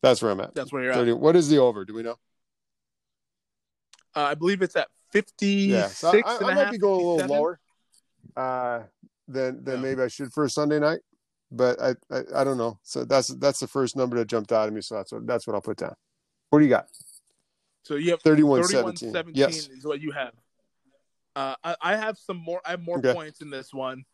[0.03, 0.55] That's where I'm at.
[0.55, 1.19] That's where you're 30, at.
[1.19, 1.85] What is the over?
[1.85, 2.17] Do we know?
[4.19, 7.09] Uh, I believe it's at 56 yeah, so I, I, I might be going a
[7.09, 7.61] little lower
[8.37, 8.81] uh,
[9.29, 9.81] than than yeah.
[9.81, 10.99] maybe I should for a Sunday night,
[11.53, 12.81] but I, I, I don't know.
[12.83, 14.81] So that's that's the first number that jumped out at me.
[14.81, 15.95] So that's what that's what I'll put down.
[16.51, 16.89] What do you got?
[17.85, 19.13] So you have 31, 31 17.
[19.13, 19.69] 17 yes.
[19.69, 20.33] is what you have.
[21.37, 22.61] Uh, I, I, have some more.
[22.67, 23.15] I have more okay.
[23.15, 24.05] points in this one.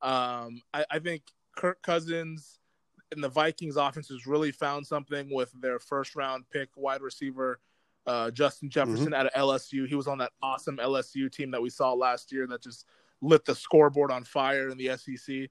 [0.00, 1.24] Um, I, I think
[1.56, 2.58] Kirk Cousins
[3.12, 7.60] and the Vikings offense has really found something with their first round pick wide receiver
[8.06, 9.14] uh, Justin Jefferson mm-hmm.
[9.14, 9.86] out of LSU.
[9.86, 12.86] He was on that awesome LSU team that we saw last year that just
[13.20, 15.48] lit the scoreboard on fire in the SEC.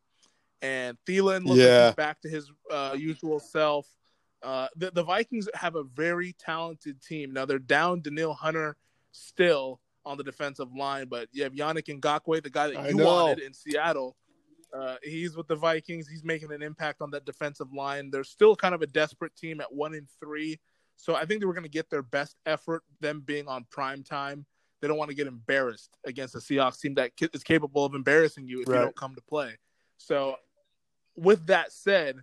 [0.62, 1.88] And Thielen looks yeah.
[1.88, 3.88] like back to his uh, usual self.
[4.44, 7.32] Uh, the, the, Vikings have a very talented team.
[7.32, 8.76] Now they're down Danielle Hunter
[9.12, 13.40] still on the defensive line, but you have Yannick Ngakoue, the guy that you wanted
[13.40, 14.16] in Seattle.
[14.74, 16.08] Uh, he's with the Vikings.
[16.08, 18.10] He's making an impact on that defensive line.
[18.10, 20.60] They're still kind of a desperate team at one and three.
[21.02, 24.04] So I think they were going to get their best effort, them being on prime
[24.04, 24.46] time.
[24.82, 28.48] They don't want to get embarrassed against a Seahawks team that is capable of embarrassing
[28.48, 28.76] you if right.
[28.76, 29.58] you don't come to play.
[29.98, 30.36] So,
[31.16, 32.18] with that said,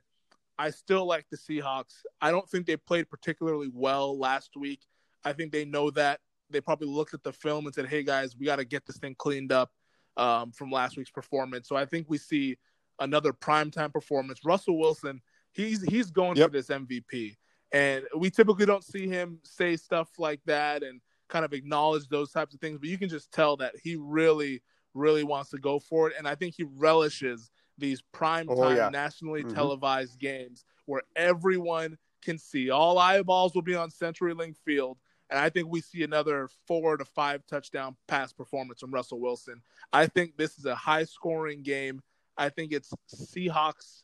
[0.61, 2.03] I still like the Seahawks.
[2.21, 4.87] I don't think they played particularly well last week.
[5.25, 6.21] I think they know that.
[6.49, 8.99] They probably looked at the film and said, "Hey guys, we got to get this
[8.99, 9.73] thing cleaned up
[10.17, 12.57] um, from last week's performance." So I think we see
[13.01, 14.45] another primetime performance.
[14.45, 16.47] Russell Wilson, he's he's going yep.
[16.47, 17.37] for this MVP.
[17.73, 22.33] And we typically don't see him say stuff like that and kind of acknowledge those
[22.33, 24.63] types of things, but you can just tell that he really,
[24.95, 26.15] really wants to go for it.
[26.19, 28.89] And I think he relishes these prime time, oh, yeah.
[28.89, 29.55] nationally mm-hmm.
[29.55, 32.71] televised games where everyone can see.
[32.71, 34.99] All eyeballs will be on CenturyLink Field.
[35.31, 39.61] And I think we see another four to five touchdown pass performance from Russell Wilson.
[39.93, 42.01] I think this is a high scoring game.
[42.37, 44.03] I think it's Seahawks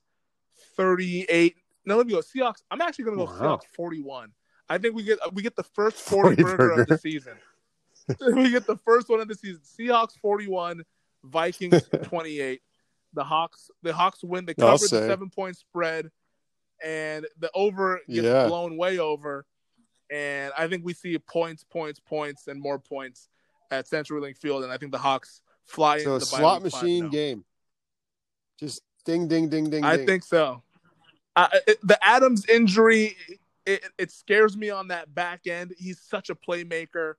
[0.76, 1.56] 38.
[1.86, 2.20] No, let me go.
[2.20, 2.62] Seahawks.
[2.70, 3.38] I'm actually going to go wow.
[3.38, 4.32] Seahawks 41.
[4.68, 7.34] I think we get we get the first 40, 40 burger, burger of the season.
[8.34, 9.60] we get the first one of the season.
[9.78, 10.84] Seahawks 41,
[11.24, 12.60] Vikings 28.
[13.12, 14.44] The Hawks the Hawks win.
[14.44, 16.10] They cover the seven point spread,
[16.82, 18.48] and the over gets yeah.
[18.48, 19.46] blown way over.
[20.10, 23.28] And I think we see points, points, points, and more points
[23.70, 24.64] at CenturyLink Field.
[24.64, 27.44] And I think the Hawks fly so into the slot machine game.
[28.58, 29.84] Just ding, ding, ding, ding.
[29.84, 30.06] I ding.
[30.06, 30.62] think so.
[31.36, 33.16] Uh, it, the Adams injury,
[33.66, 35.74] it, it scares me on that back end.
[35.76, 37.14] He's such a playmaker,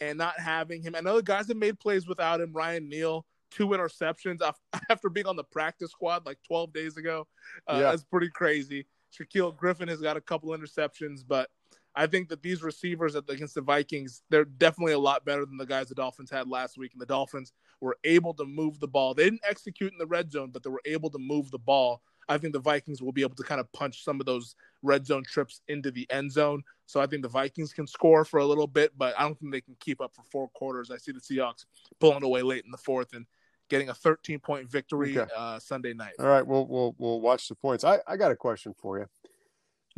[0.00, 0.94] and not having him.
[0.94, 2.52] I know the guys have made plays without him.
[2.52, 4.40] Ryan Neal, two interceptions
[4.90, 7.26] after being on the practice squad like 12 days ago.
[7.66, 7.90] Uh, yeah.
[7.90, 8.86] That's pretty crazy.
[9.12, 11.48] Shaquill Griffin has got a couple interceptions, but
[11.94, 15.66] I think that these receivers against the Vikings, they're definitely a lot better than the
[15.66, 16.92] guys the Dolphins had last week.
[16.92, 19.14] And the Dolphins were able to move the ball.
[19.14, 22.02] They didn't execute in the red zone, but they were able to move the ball.
[22.28, 25.06] I think the Vikings will be able to kind of punch some of those red
[25.06, 26.62] zone trips into the end zone.
[26.86, 29.52] So I think the Vikings can score for a little bit, but I don't think
[29.52, 30.90] they can keep up for four quarters.
[30.90, 31.64] I see the Seahawks
[32.00, 33.26] pulling away late in the fourth and
[33.68, 35.30] getting a 13 point victory okay.
[35.36, 36.14] uh, Sunday night.
[36.18, 37.84] All right, we'll we'll we'll watch the points.
[37.84, 39.06] I I got a question for you.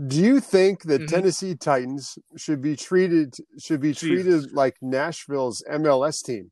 [0.06, 1.06] Do you think the mm-hmm.
[1.06, 4.00] Tennessee Titans should be treated should be Jesus.
[4.00, 6.50] treated like Nashville's MLS team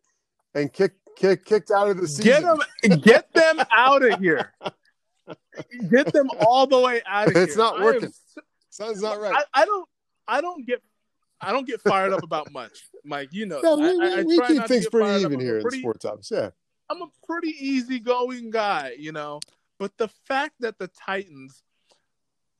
[0.55, 2.25] and kick kick kicked out of the season?
[2.25, 4.53] Get them get them out of here.
[5.91, 7.43] Get them all the way out of here.
[7.43, 8.05] It's not working.
[8.05, 9.35] Am, Sounds not right.
[9.35, 9.89] I, I, don't
[10.27, 10.83] I don't get
[11.41, 12.89] I don't get fired up about much.
[13.05, 13.61] Mike, you know.
[13.63, 16.31] Yeah, we, I, we keep things pretty even here pretty, in sports office.
[16.31, 16.51] Yeah.
[16.91, 19.41] I'm a pretty easygoing guy, you know.
[19.79, 21.63] But the fact that the Titans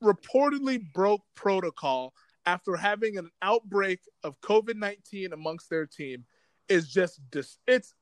[0.03, 2.15] reportedly broke protocol
[2.47, 6.25] after having an outbreak of COVID 19 amongst their team
[6.69, 7.95] is just dis- it's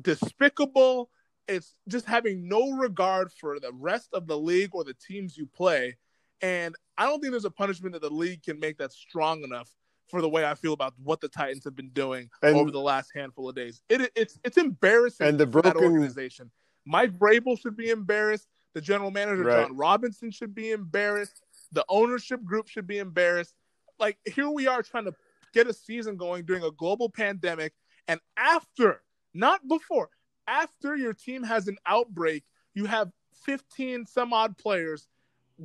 [0.00, 1.10] despicable.
[1.48, 5.46] It's just having no regard for the rest of the league or the teams you
[5.46, 5.96] play.
[6.40, 9.70] And I don't think there's a punishment that the league can make that's strong enough
[10.08, 12.80] for the way I feel about what the Titans have been doing and, over the
[12.80, 13.82] last handful of days.
[13.88, 15.72] It, it's it's embarrassing and the broken...
[15.72, 16.50] that organization.
[16.86, 18.48] Mike Vrabel should be embarrassed.
[18.74, 19.66] The general manager right.
[19.66, 21.42] Jon Robinson should be embarrassed.
[21.72, 23.54] The ownership group should be embarrassed.
[23.98, 25.14] Like here we are trying to
[25.52, 27.72] get a season going during a global pandemic,
[28.06, 29.02] and after,
[29.34, 30.10] not before,
[30.48, 33.10] after your team has an outbreak, you have
[33.44, 35.06] 15 some odd players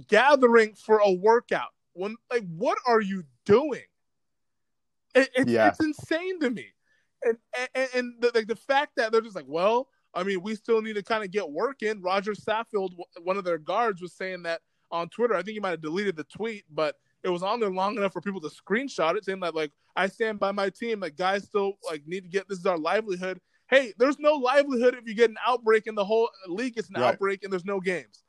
[0.08, 1.70] gathering for a workout.
[1.94, 3.84] When like, what are you doing?
[5.16, 5.68] It, it's, yeah.
[5.68, 6.68] it's insane to me.
[7.24, 7.38] And
[7.76, 10.82] and, and the, like the fact that they're just like, well, I mean, we still
[10.82, 12.02] need to kind of get work in.
[12.02, 12.92] Roger Saffold,
[13.24, 14.62] one of their guards, was saying that
[14.92, 15.34] on Twitter.
[15.34, 18.14] I think he might have deleted the tweet, but it was on there long enough
[18.14, 21.00] for people to screenshot it, saying that like I stand by my team.
[21.00, 23.40] Like guys still like need to get this is our livelihood.
[23.74, 27.02] Hey, there's no livelihood if you get an outbreak and the whole league gets an
[27.02, 27.14] right.
[27.14, 28.24] outbreak and there's no games.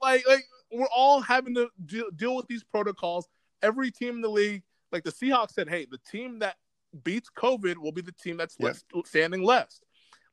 [0.00, 3.26] Like like we're all having to deal, deal with these protocols.
[3.62, 4.62] Every team in the league,
[4.92, 6.56] like the Seahawks said, hey, the team that
[7.02, 8.76] beats COVID will be the team that's yep.
[9.04, 9.80] standing left.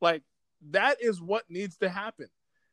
[0.00, 0.22] Like
[0.70, 2.28] that is what needs to happen.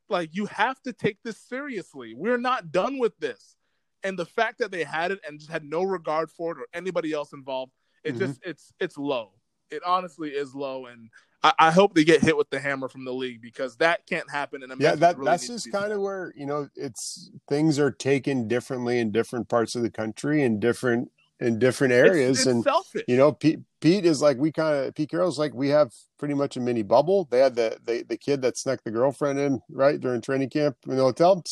[0.10, 2.14] Like you have to take this seriously.
[2.16, 3.56] We're not done with this.
[4.04, 6.68] And the fact that they had it and just had no regard for it or
[6.74, 7.72] anybody else involved,
[8.04, 8.20] it mm-hmm.
[8.20, 9.32] just it's it's low.
[9.70, 11.10] It honestly is low, and
[11.44, 14.30] I, I, hope they get hit with the hammer from the league because that can't
[14.30, 14.64] happen.
[14.64, 18.48] And yeah, that really that's just kind of where you know it's things are taken
[18.48, 21.12] differently in different parts of the country and different
[21.42, 22.40] in different areas.
[22.40, 23.04] It's, it's and selfish.
[23.08, 26.36] you know, Pete, Pete is like we kind of Pete Carroll's like we have pretty
[26.36, 27.28] much a mini bubble.
[27.30, 30.78] They had the the, the kid that snuck the girlfriend in right during training camp
[30.88, 31.44] in the hotel.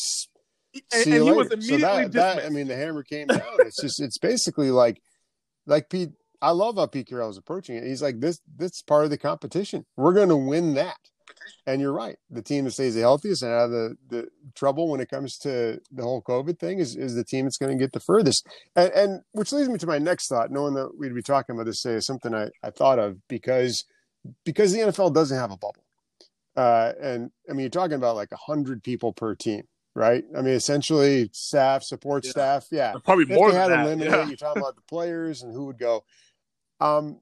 [0.72, 1.34] And, and later.
[1.34, 3.42] was immediately so that, that, I mean, the hammer came down.
[3.58, 5.02] it's just it's basically like
[5.66, 6.10] like Pete.
[6.42, 7.84] I love how Pete Carroll is approaching it.
[7.84, 8.40] He's like this.
[8.56, 9.84] This is part of the competition.
[9.96, 10.96] We're going to win that.
[11.66, 12.16] And you're right.
[12.30, 15.38] The team that stays the healthiest and out of the, the trouble when it comes
[15.38, 18.46] to the whole COVID thing is, is the team that's going to get the furthest.
[18.74, 21.66] And, and which leads me to my next thought, knowing that we'd be talking about
[21.66, 23.84] this, say is something I, I thought of because
[24.44, 25.84] because the NFL doesn't have a bubble.
[26.56, 29.62] Uh, and I mean, you're talking about like a hundred people per team,
[29.94, 30.24] right?
[30.36, 32.30] I mean, essentially staff, support yeah.
[32.30, 32.66] staff.
[32.70, 32.94] Yeah.
[33.04, 33.98] Probably more if they had that.
[33.98, 34.26] yeah.
[34.26, 36.04] You're talking about the players and who would go.
[36.80, 37.20] Um,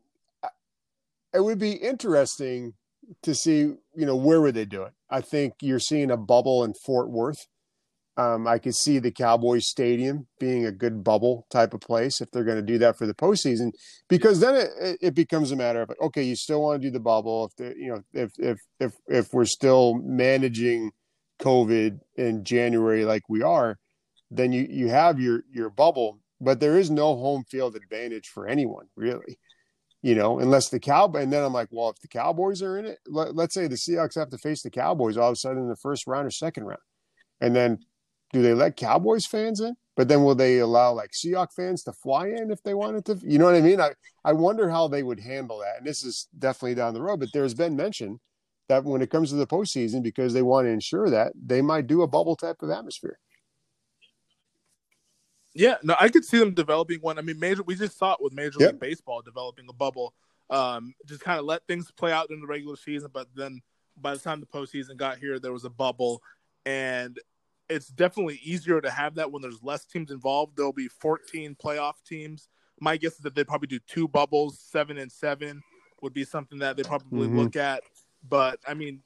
[1.34, 2.74] it would be interesting
[3.22, 4.92] to see, you know, where would they do it?
[5.10, 7.46] I think you're seeing a bubble in Fort Worth.
[8.16, 12.30] Um, I could see the Cowboys Stadium being a good bubble type of place if
[12.30, 13.70] they're going to do that for the postseason,
[14.08, 16.98] because then it, it becomes a matter of okay, you still want to do the
[16.98, 20.90] bubble if the you know if if if if we're still managing
[21.40, 23.78] COVID in January like we are,
[24.32, 28.48] then you you have your your bubble, but there is no home field advantage for
[28.48, 29.38] anyone really.
[30.02, 31.22] You know, unless the Cowboy.
[31.22, 33.74] And then I'm like, well, if the Cowboys are in it, let, us say the
[33.74, 36.30] Seahawks have to face the Cowboys all of a sudden in the first round or
[36.30, 36.80] second round,
[37.40, 37.78] and then
[38.32, 39.74] do they let Cowboys fans in?
[39.96, 43.18] But then will they allow like Seahawks fans to fly in if they wanted to?
[43.24, 43.80] You know what I mean?
[43.80, 43.90] I,
[44.24, 45.78] I wonder how they would handle that.
[45.78, 48.20] And this is definitely down the road, but there's been mention
[48.68, 51.86] that when it comes to the postseason, because they want to ensure that they might
[51.86, 53.18] do a bubble type of atmosphere.
[55.58, 57.18] Yeah, no, I could see them developing one.
[57.18, 57.64] I mean, major.
[57.64, 58.72] We just saw it with Major yep.
[58.72, 60.14] League Baseball developing a bubble,
[60.50, 63.10] um, just kind of let things play out in the regular season.
[63.12, 63.60] But then
[63.96, 66.22] by the time the postseason got here, there was a bubble,
[66.64, 67.18] and
[67.68, 70.56] it's definitely easier to have that when there's less teams involved.
[70.56, 72.48] There'll be 14 playoff teams.
[72.80, 75.60] My guess is that they'd probably do two bubbles, seven and seven
[76.02, 77.40] would be something that they probably mm-hmm.
[77.40, 77.82] look at.
[78.28, 79.02] But I mean,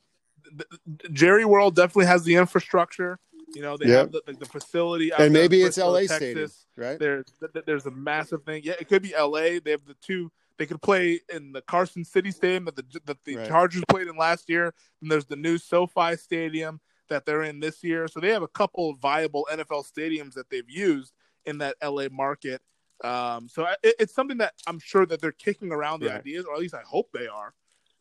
[1.12, 3.18] Jerry World definitely has the infrastructure.
[3.54, 3.98] You know, they yep.
[3.98, 5.10] have the, the, the facility.
[5.16, 6.16] and maybe it's LA Texas.
[6.16, 6.98] Stadium, right?
[6.98, 7.26] There's
[7.66, 8.62] there's a massive thing.
[8.64, 9.60] Yeah, it could be LA.
[9.62, 10.30] They have the two.
[10.58, 13.48] They could play in the Carson City Stadium that the that the right.
[13.48, 14.74] Chargers played in last year.
[15.00, 18.08] And there's the new SoFi Stadium that they're in this year.
[18.08, 21.12] So they have a couple viable NFL stadiums that they've used
[21.44, 22.62] in that LA market.
[23.02, 26.20] Um, so it, it's something that I'm sure that they're kicking around the right.
[26.20, 27.54] ideas, or at least I hope they are.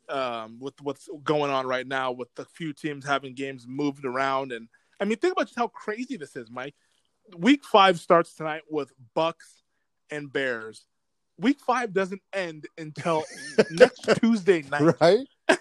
[0.10, 4.52] Um, with what's going on right now, with the few teams having games moved around,
[4.52, 4.68] and
[5.02, 6.76] I mean, think about just how crazy this is, Mike.
[7.36, 9.64] Week five starts tonight with Bucs
[10.12, 10.86] and Bears.
[11.40, 13.24] Week five doesn't end until
[13.72, 14.96] next Tuesday night.
[15.02, 15.28] Right?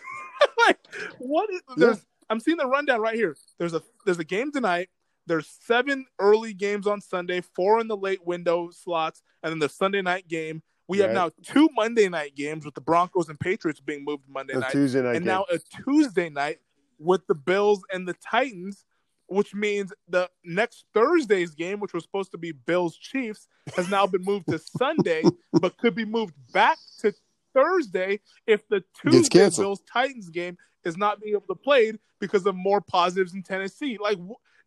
[0.66, 0.78] like,
[1.18, 3.34] what is there's I'm seeing the rundown right here.
[3.58, 4.90] There's a there's a game tonight.
[5.26, 9.68] There's seven early games on Sunday, four in the late window slots, and then the
[9.68, 10.62] Sunday night game.
[10.86, 11.06] We right.
[11.06, 14.72] have now two Monday night games with the Broncos and Patriots being moved Monday night,
[14.72, 15.26] Tuesday night and game.
[15.26, 16.58] now a Tuesday night
[16.98, 18.84] with the Bills and the Titans,
[19.30, 24.06] which means the next Thursday's game, which was supposed to be Bills Chiefs, has now
[24.06, 25.22] been moved to Sunday,
[25.52, 27.14] but could be moved back to
[27.54, 32.56] Thursday if the Tuesday Bills Titans game is not being able to play because of
[32.56, 33.98] more positives in Tennessee.
[34.00, 34.18] Like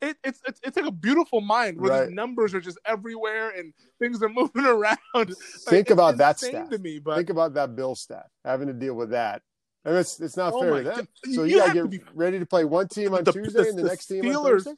[0.01, 2.05] it, it's, it's it's like a beautiful mind where right.
[2.05, 4.97] the numbers are just everywhere and things are moving around.
[5.13, 5.29] Like,
[5.67, 6.71] Think about that stat.
[6.71, 9.41] To me, but think about that Bill stat having to deal with that.
[9.85, 10.95] And it's it's not oh fair to them.
[10.95, 11.07] God.
[11.33, 13.69] So you, you gotta get be, ready to play one team on the, Tuesday the,
[13.69, 14.73] and the, the next Steelers, team on Thursday.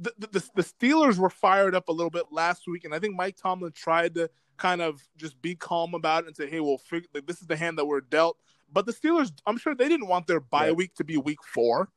[0.00, 3.16] The, the, the Steelers were fired up a little bit last week, and I think
[3.16, 6.78] Mike Tomlin tried to kind of just be calm about it and say, "Hey, we'll
[6.78, 7.08] figure.
[7.12, 8.38] Like, this is the hand that we're dealt."
[8.72, 11.88] But the Steelers, I'm sure they didn't want their bye week to be week four.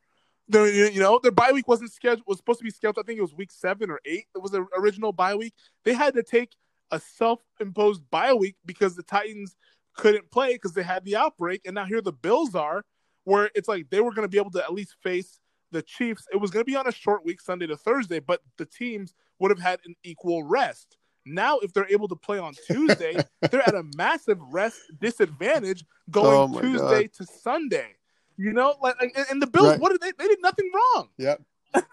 [0.47, 2.23] Their, you know, their bye week wasn't scheduled.
[2.25, 3.05] Was supposed to be scheduled.
[3.05, 4.25] I think it was week seven or eight.
[4.33, 5.53] It was the original bye week.
[5.83, 6.55] They had to take
[6.89, 9.55] a self-imposed bye week because the Titans
[9.95, 11.61] couldn't play because they had the outbreak.
[11.65, 12.83] And now here the Bills are,
[13.23, 15.39] where it's like they were going to be able to at least face
[15.71, 16.27] the Chiefs.
[16.31, 19.13] It was going to be on a short week, Sunday to Thursday, but the teams
[19.39, 20.97] would have had an equal rest.
[21.25, 23.15] Now, if they're able to play on Tuesday,
[23.49, 27.13] they're at a massive rest disadvantage going oh Tuesday God.
[27.13, 27.95] to Sunday.
[28.37, 28.95] You know, like
[29.29, 29.79] and the Bills, right.
[29.79, 30.11] what did they?
[30.17, 31.09] They did nothing wrong.
[31.17, 31.41] Yep.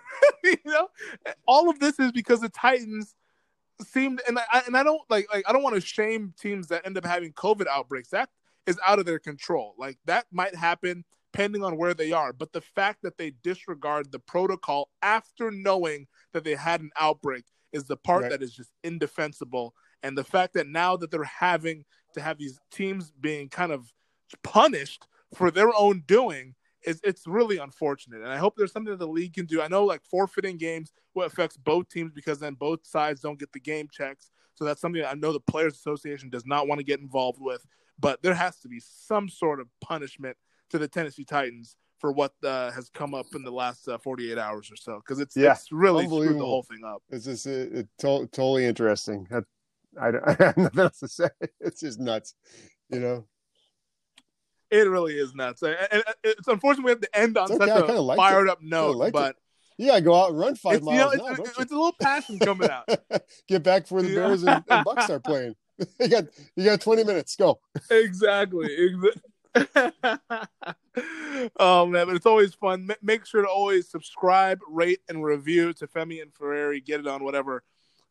[0.44, 0.88] you know,
[1.46, 3.14] all of this is because the Titans
[3.82, 6.86] seemed, and I and I don't like like I don't want to shame teams that
[6.86, 8.10] end up having COVID outbreaks.
[8.10, 8.28] That
[8.66, 9.74] is out of their control.
[9.78, 12.32] Like that might happen depending on where they are.
[12.32, 17.44] But the fact that they disregard the protocol after knowing that they had an outbreak
[17.72, 18.30] is the part right.
[18.30, 19.74] that is just indefensible.
[20.02, 23.92] And the fact that now that they're having to have these teams being kind of
[24.42, 26.54] punished for their own doing
[26.88, 28.22] is it's really unfortunate.
[28.22, 29.60] And I hope there's something that the league can do.
[29.60, 33.52] I know like forfeiting games what affects both teams because then both sides don't get
[33.52, 34.30] the game checks.
[34.54, 37.40] So that's something that I know the Players Association does not want to get involved
[37.40, 37.64] with.
[38.00, 40.36] But there has to be some sort of punishment
[40.70, 44.38] to the Tennessee Titans for what uh, has come up in the last uh, 48
[44.38, 47.02] hours or so because it's, yeah, it's really screwed the whole thing up.
[47.10, 49.26] It's just it, it to- totally interesting.
[49.32, 49.40] I,
[50.00, 51.28] I, I have nothing else to say.
[51.60, 52.34] It's just nuts,
[52.88, 53.26] you know.
[54.70, 55.76] It really is nuts, and
[56.22, 58.50] it's unfortunate we have to end on okay, such a fired it.
[58.50, 59.30] up note, but.
[59.30, 59.36] It.
[59.80, 61.14] Yeah, go out and run five it's, miles.
[61.14, 62.88] You know, it's, it's, it's, a little passion coming out.
[63.48, 65.54] Get back before the Bears and, and Bucs are playing.
[66.00, 66.24] you got
[66.56, 67.36] you got twenty minutes.
[67.36, 67.60] Go.
[67.88, 68.92] Exactly.
[71.60, 72.90] oh man, but it's always fun.
[72.90, 76.80] M- make sure to always subscribe, rate, and review to Femi and Ferrari.
[76.80, 77.62] Get it on whatever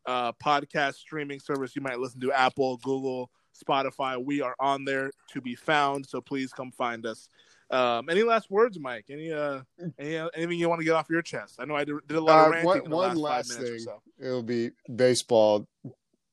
[0.06, 4.22] uh, podcast streaming service you might listen to Apple, Google, Spotify.
[4.22, 7.28] We are on there to be found, so please come find us.
[7.70, 9.06] Um, any last words, Mike?
[9.10, 9.60] Any uh,
[9.98, 11.56] any uh, anything you want to get off your chest?
[11.58, 12.90] I know I did, did a lot of uh, ranting.
[12.90, 13.78] one, one last, last thing.
[13.78, 14.00] So.
[14.18, 15.68] It'll be baseball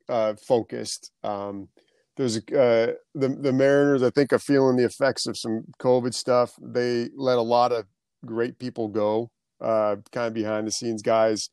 [0.07, 1.11] uh, focused.
[1.23, 1.67] Um,
[2.15, 4.01] there's a, uh, the the Mariners.
[4.01, 6.53] I think are feeling the effects of some COVID stuff.
[6.61, 7.85] They let a lot of
[8.25, 11.49] great people go, uh, kind of behind the scenes guys.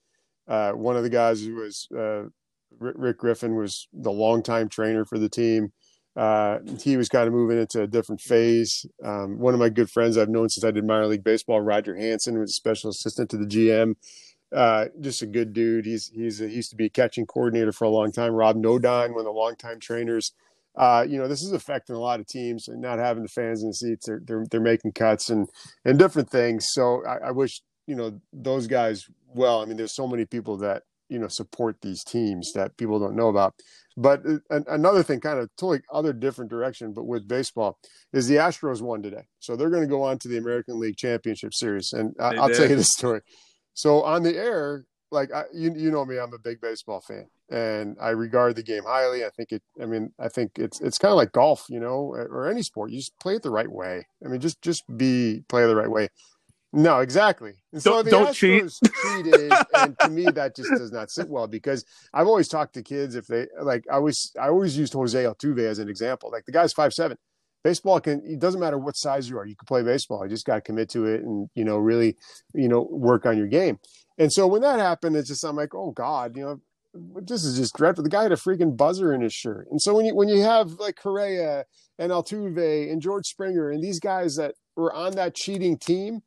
[0.47, 2.25] Uh, one of the guys who was uh,
[2.79, 5.73] Rick Griffin was the longtime trainer for the team.
[6.14, 8.85] Uh, he was kind of moving into a different phase.
[9.03, 11.97] Um, one of my good friends I've known since I did minor league baseball, Roger
[11.97, 13.95] Hansen, was a special assistant to the GM.
[14.55, 15.87] Uh, just a good dude.
[15.87, 18.33] He's he's a, he used to be a catching coordinator for a long time.
[18.33, 20.33] Rob Nodine, one of the longtime trainers.
[20.77, 23.62] Uh, you know, this is affecting a lot of teams and not having the fans
[23.62, 24.07] in the seats.
[24.07, 25.49] They're they're, they're making cuts and
[25.87, 26.66] and different things.
[26.70, 29.62] So I, I wish you know those guys well.
[29.62, 33.16] I mean, there's so many people that you know support these teams that people don't
[33.16, 33.54] know about.
[33.96, 37.78] But uh, another thing, kind of totally other different direction, but with baseball,
[38.12, 40.96] is the Astros won today, so they're going to go on to the American League
[40.96, 41.92] Championship Series.
[41.92, 43.20] And I, will tell you this story.
[43.74, 47.26] So on the air, like I, you, you know me, I'm a big baseball fan,
[47.50, 49.24] and I regard the game highly.
[49.24, 49.62] I think it.
[49.80, 52.90] I mean, I think it's it's kind of like golf, you know, or any sport.
[52.90, 54.06] You just play it the right way.
[54.24, 56.08] I mean, just just be play it the right way.
[56.73, 57.53] No, exactly.
[57.73, 58.93] And don't, so the don't Astros cheat.
[59.03, 62.83] cheated, and to me that just does not sit well because I've always talked to
[62.83, 63.85] kids if they like.
[63.91, 66.31] I always I always used Jose Altuve as an example.
[66.31, 67.18] Like the guy's five seven.
[67.62, 68.23] Baseball can.
[68.25, 69.45] It doesn't matter what size you are.
[69.45, 70.25] You can play baseball.
[70.25, 72.16] You just got to commit to it and you know really
[72.55, 73.79] you know work on your game.
[74.18, 76.61] And so when that happened, it's just I'm like, oh God, you know,
[77.23, 78.03] this is just dreadful.
[78.03, 79.68] The guy had a freaking buzzer in his shirt.
[79.70, 81.66] And so when you when you have like Correa
[81.99, 86.23] and Altuve and George Springer and these guys that were on that cheating team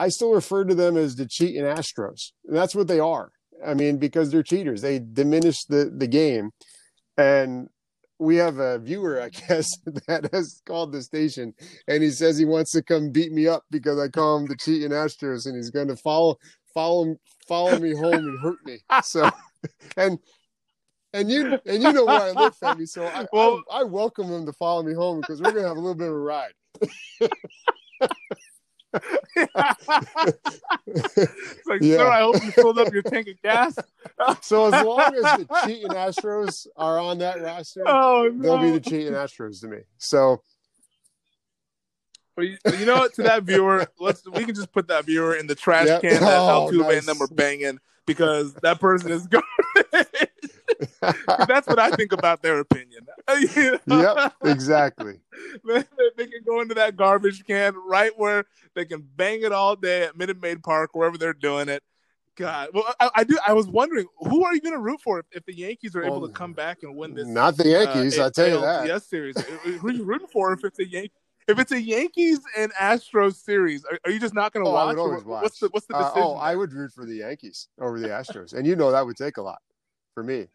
[0.00, 2.32] I still refer to them as the cheating Astros.
[2.46, 3.32] And that's what they are.
[3.64, 4.80] I mean, because they're cheaters.
[4.80, 6.52] They diminish the, the game.
[7.18, 7.68] And
[8.18, 9.68] we have a viewer, I guess,
[10.08, 11.52] that has called the station
[11.86, 14.56] and he says he wants to come beat me up because I call him the
[14.56, 16.36] cheating Astros and he's going to follow
[16.72, 18.78] follow follow me home and hurt me.
[19.02, 19.28] So
[19.98, 20.18] and
[21.12, 22.88] and you and you know where I live, Femi.
[22.88, 25.76] So I, well, I, I welcome him to follow me home because we're gonna have
[25.76, 26.52] a little bit of a ride.
[28.92, 29.54] it's
[31.66, 31.96] like, yeah.
[31.96, 33.76] sir, I hope you filled up your tank of gas.
[34.42, 38.42] so as long as the cheating Astros are on that roster, oh, no.
[38.42, 39.78] they'll be the cheating Astros to me.
[39.98, 40.42] So
[42.38, 43.14] you, you, know what?
[43.14, 46.00] To that viewer, let's we can just put that viewer in the trash yep.
[46.00, 46.98] can that oh, Altuve nice.
[46.98, 50.29] and them are banging because that person is garbage.
[51.48, 53.06] That's what I think about their opinion.
[53.54, 54.14] you know?
[54.16, 55.20] Yep, exactly.
[55.64, 60.04] they can go into that garbage can right where they can bang it all day
[60.04, 61.82] at Minute Maid Park, wherever they're doing it.
[62.36, 63.38] God, well, I, I do.
[63.46, 66.02] I was wondering who are you going to root for if, if, the Yankees are
[66.02, 67.26] able to come back and win this?
[67.26, 68.86] Not the Yankees, uh, I tell you that.
[68.86, 69.38] Yes, series.
[69.38, 71.10] who are you rooting for if it's a Yankees?
[71.48, 74.74] If it's a Yankees and Astros series, are, are you just not going to oh,
[74.74, 74.96] watch?
[74.96, 75.42] watch?
[75.42, 76.22] What's the what's the decision?
[76.22, 79.04] Uh, oh, I would root for the Yankees over the Astros, and you know that
[79.04, 79.58] would take a lot
[80.14, 80.46] for me.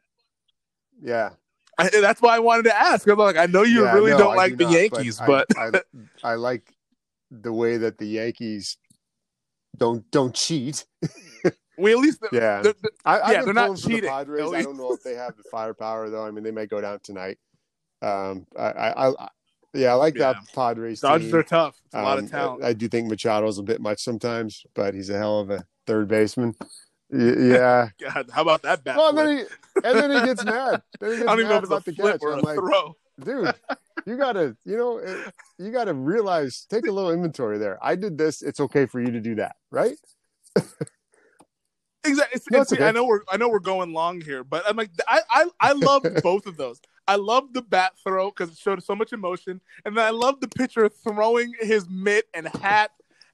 [1.02, 1.32] Yeah,
[1.78, 3.08] I, that's why I wanted to ask.
[3.08, 5.48] I'm like, I know you yeah, really no, don't like do the not, Yankees, but,
[5.50, 5.86] but...
[6.24, 6.74] I, I, I, like
[7.32, 8.78] the way that the Yankees
[9.78, 10.86] don't don't cheat.
[11.78, 14.02] we at least yeah, they're, they're, I, yeah, they're not cheating.
[14.02, 14.54] The Padres.
[14.54, 16.26] I don't know if they have the firepower though.
[16.26, 17.38] I mean, they may go down tonight.
[18.02, 19.30] Um, I, I, I
[19.74, 20.34] yeah, I like yeah.
[20.34, 21.02] that Padres.
[21.02, 21.40] Dodgers team.
[21.40, 21.80] are tough.
[21.86, 22.64] It's a um, lot of um, talent.
[22.64, 25.66] I, I do think Machado's a bit much sometimes, but he's a hell of a
[25.86, 26.56] third baseman.
[27.12, 27.90] Yeah.
[28.00, 28.98] God, how about that bat?
[28.98, 29.44] Well, and then, he,
[29.84, 30.82] and then he gets mad.
[31.00, 32.22] He gets I don't even know if about the catch.
[32.22, 32.96] Or I'm like, throw.
[33.24, 33.54] dude,
[34.06, 35.30] you gotta, you know, eh,
[35.60, 37.78] you gotta realize, take a little inventory there.
[37.82, 38.42] I did this.
[38.42, 39.98] It's okay for you to do that, right?
[42.08, 42.36] Exactly.
[42.36, 42.88] It's, no, it's, okay.
[42.88, 45.72] I know we're I know we're going long here, but I'm like I I, I
[45.72, 46.80] love both of those.
[47.08, 50.40] I love the bat throw because it showed so much emotion, and then I love
[50.40, 52.92] the pitcher throwing his mitt and hat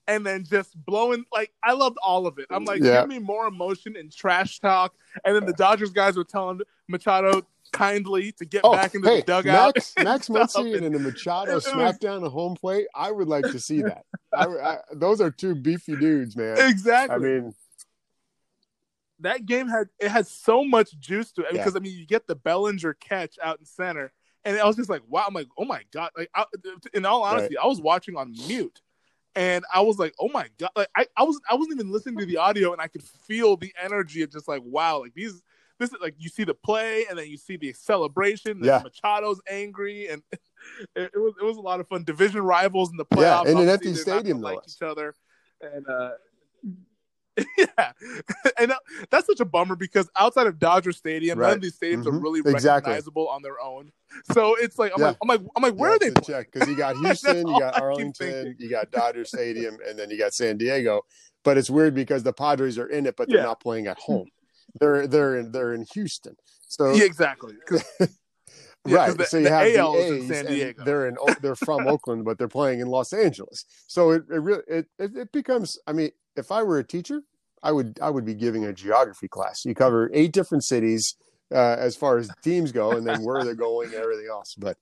[0.07, 2.47] and then just blowing like I loved all of it.
[2.49, 3.01] I'm like, yeah.
[3.01, 4.93] give me more emotion and trash talk.
[5.23, 9.21] And then the Dodgers guys were telling Machado kindly to get oh, back into hey,
[9.21, 9.75] the dugout.
[9.75, 12.87] Max, Max Muncy and, and the Machado smackdown of home plate.
[12.93, 14.05] I would like to see that.
[14.33, 16.57] I, I, those are two beefy dudes, man.
[16.59, 17.15] Exactly.
[17.15, 17.55] I mean,
[19.19, 22.27] that game had it had so much juice to it because I mean you get
[22.27, 24.11] the Bellinger catch out in center,
[24.43, 25.25] and I was just like, wow.
[25.27, 26.11] I'm like, oh my god.
[26.17, 26.45] Like, I,
[26.93, 27.63] in all honesty, right.
[27.63, 28.81] I was watching on mute
[29.35, 30.71] and I was like, oh my god!
[30.75, 33.57] Like I, I was I wasn't even listening to the audio, and I could feel
[33.57, 35.41] the energy of just like wow, like these
[35.79, 38.63] this is like you see the play, and then you see the celebration.
[38.63, 42.03] Yeah, Machado's angry, and it, it, was it was a lot of fun.
[42.03, 43.45] Division rivals in the playoffs.
[43.45, 45.15] Yeah, in an empty stadium, like each other,
[45.61, 46.11] and uh,
[47.57, 47.91] yeah,
[48.59, 48.73] and
[49.09, 51.47] that's such a bummer because outside of Dodger Stadium, right.
[51.47, 52.17] none of these stadiums mm-hmm.
[52.17, 52.91] are really exactly.
[52.91, 53.91] recognizable on their own.
[54.33, 55.07] So it's like I'm yeah.
[55.07, 56.21] like I'm like I'm like where yeah, are they?
[56.21, 60.17] Check because you got Houston, you got Arlington, you got Dodger Stadium, and then you
[60.17, 61.01] got San Diego.
[61.43, 63.45] But it's weird because the Padres are in it, but they're yeah.
[63.45, 64.27] not playing at home.
[64.79, 66.35] They're they're in they're in Houston.
[66.67, 67.55] So yeah, exactly.
[68.85, 69.17] Yeah, right.
[69.17, 70.83] The, so you have AL the A's, in San Diego.
[70.83, 73.65] they're in they're from Oakland, but they're playing in Los Angeles.
[73.87, 75.77] So it, it really it, it becomes.
[75.85, 77.21] I mean, if I were a teacher,
[77.63, 79.65] I would I would be giving a geography class.
[79.65, 81.15] You cover eight different cities
[81.53, 84.55] uh, as far as teams go, and then where they're going and everything else.
[84.57, 84.77] But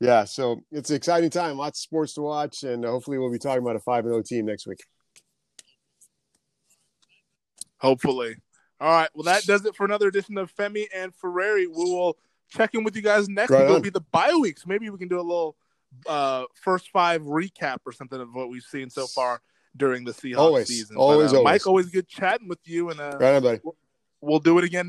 [0.00, 1.56] yeah, so it's an exciting time.
[1.56, 4.22] Lots of sports to watch, and hopefully we'll be talking about a five and zero
[4.22, 4.80] team next week.
[7.78, 8.36] Hopefully.
[8.80, 9.08] All right.
[9.14, 11.66] Well, that does it for another edition of Femi and Ferrari.
[11.66, 12.16] We will
[12.48, 13.68] check in with you guys next Right week.
[13.68, 14.66] It'll be the bye weeks.
[14.66, 15.56] maybe we can do a little
[16.06, 19.40] uh, first five recap or something of what we've seen so far
[19.78, 20.68] during the Seahawks Always.
[20.68, 20.96] season.
[20.96, 21.52] Always, but, uh, always.
[21.52, 23.60] Mike, always good chatting with you, and uh, Right on, buddy.
[24.20, 24.86] we'll do it again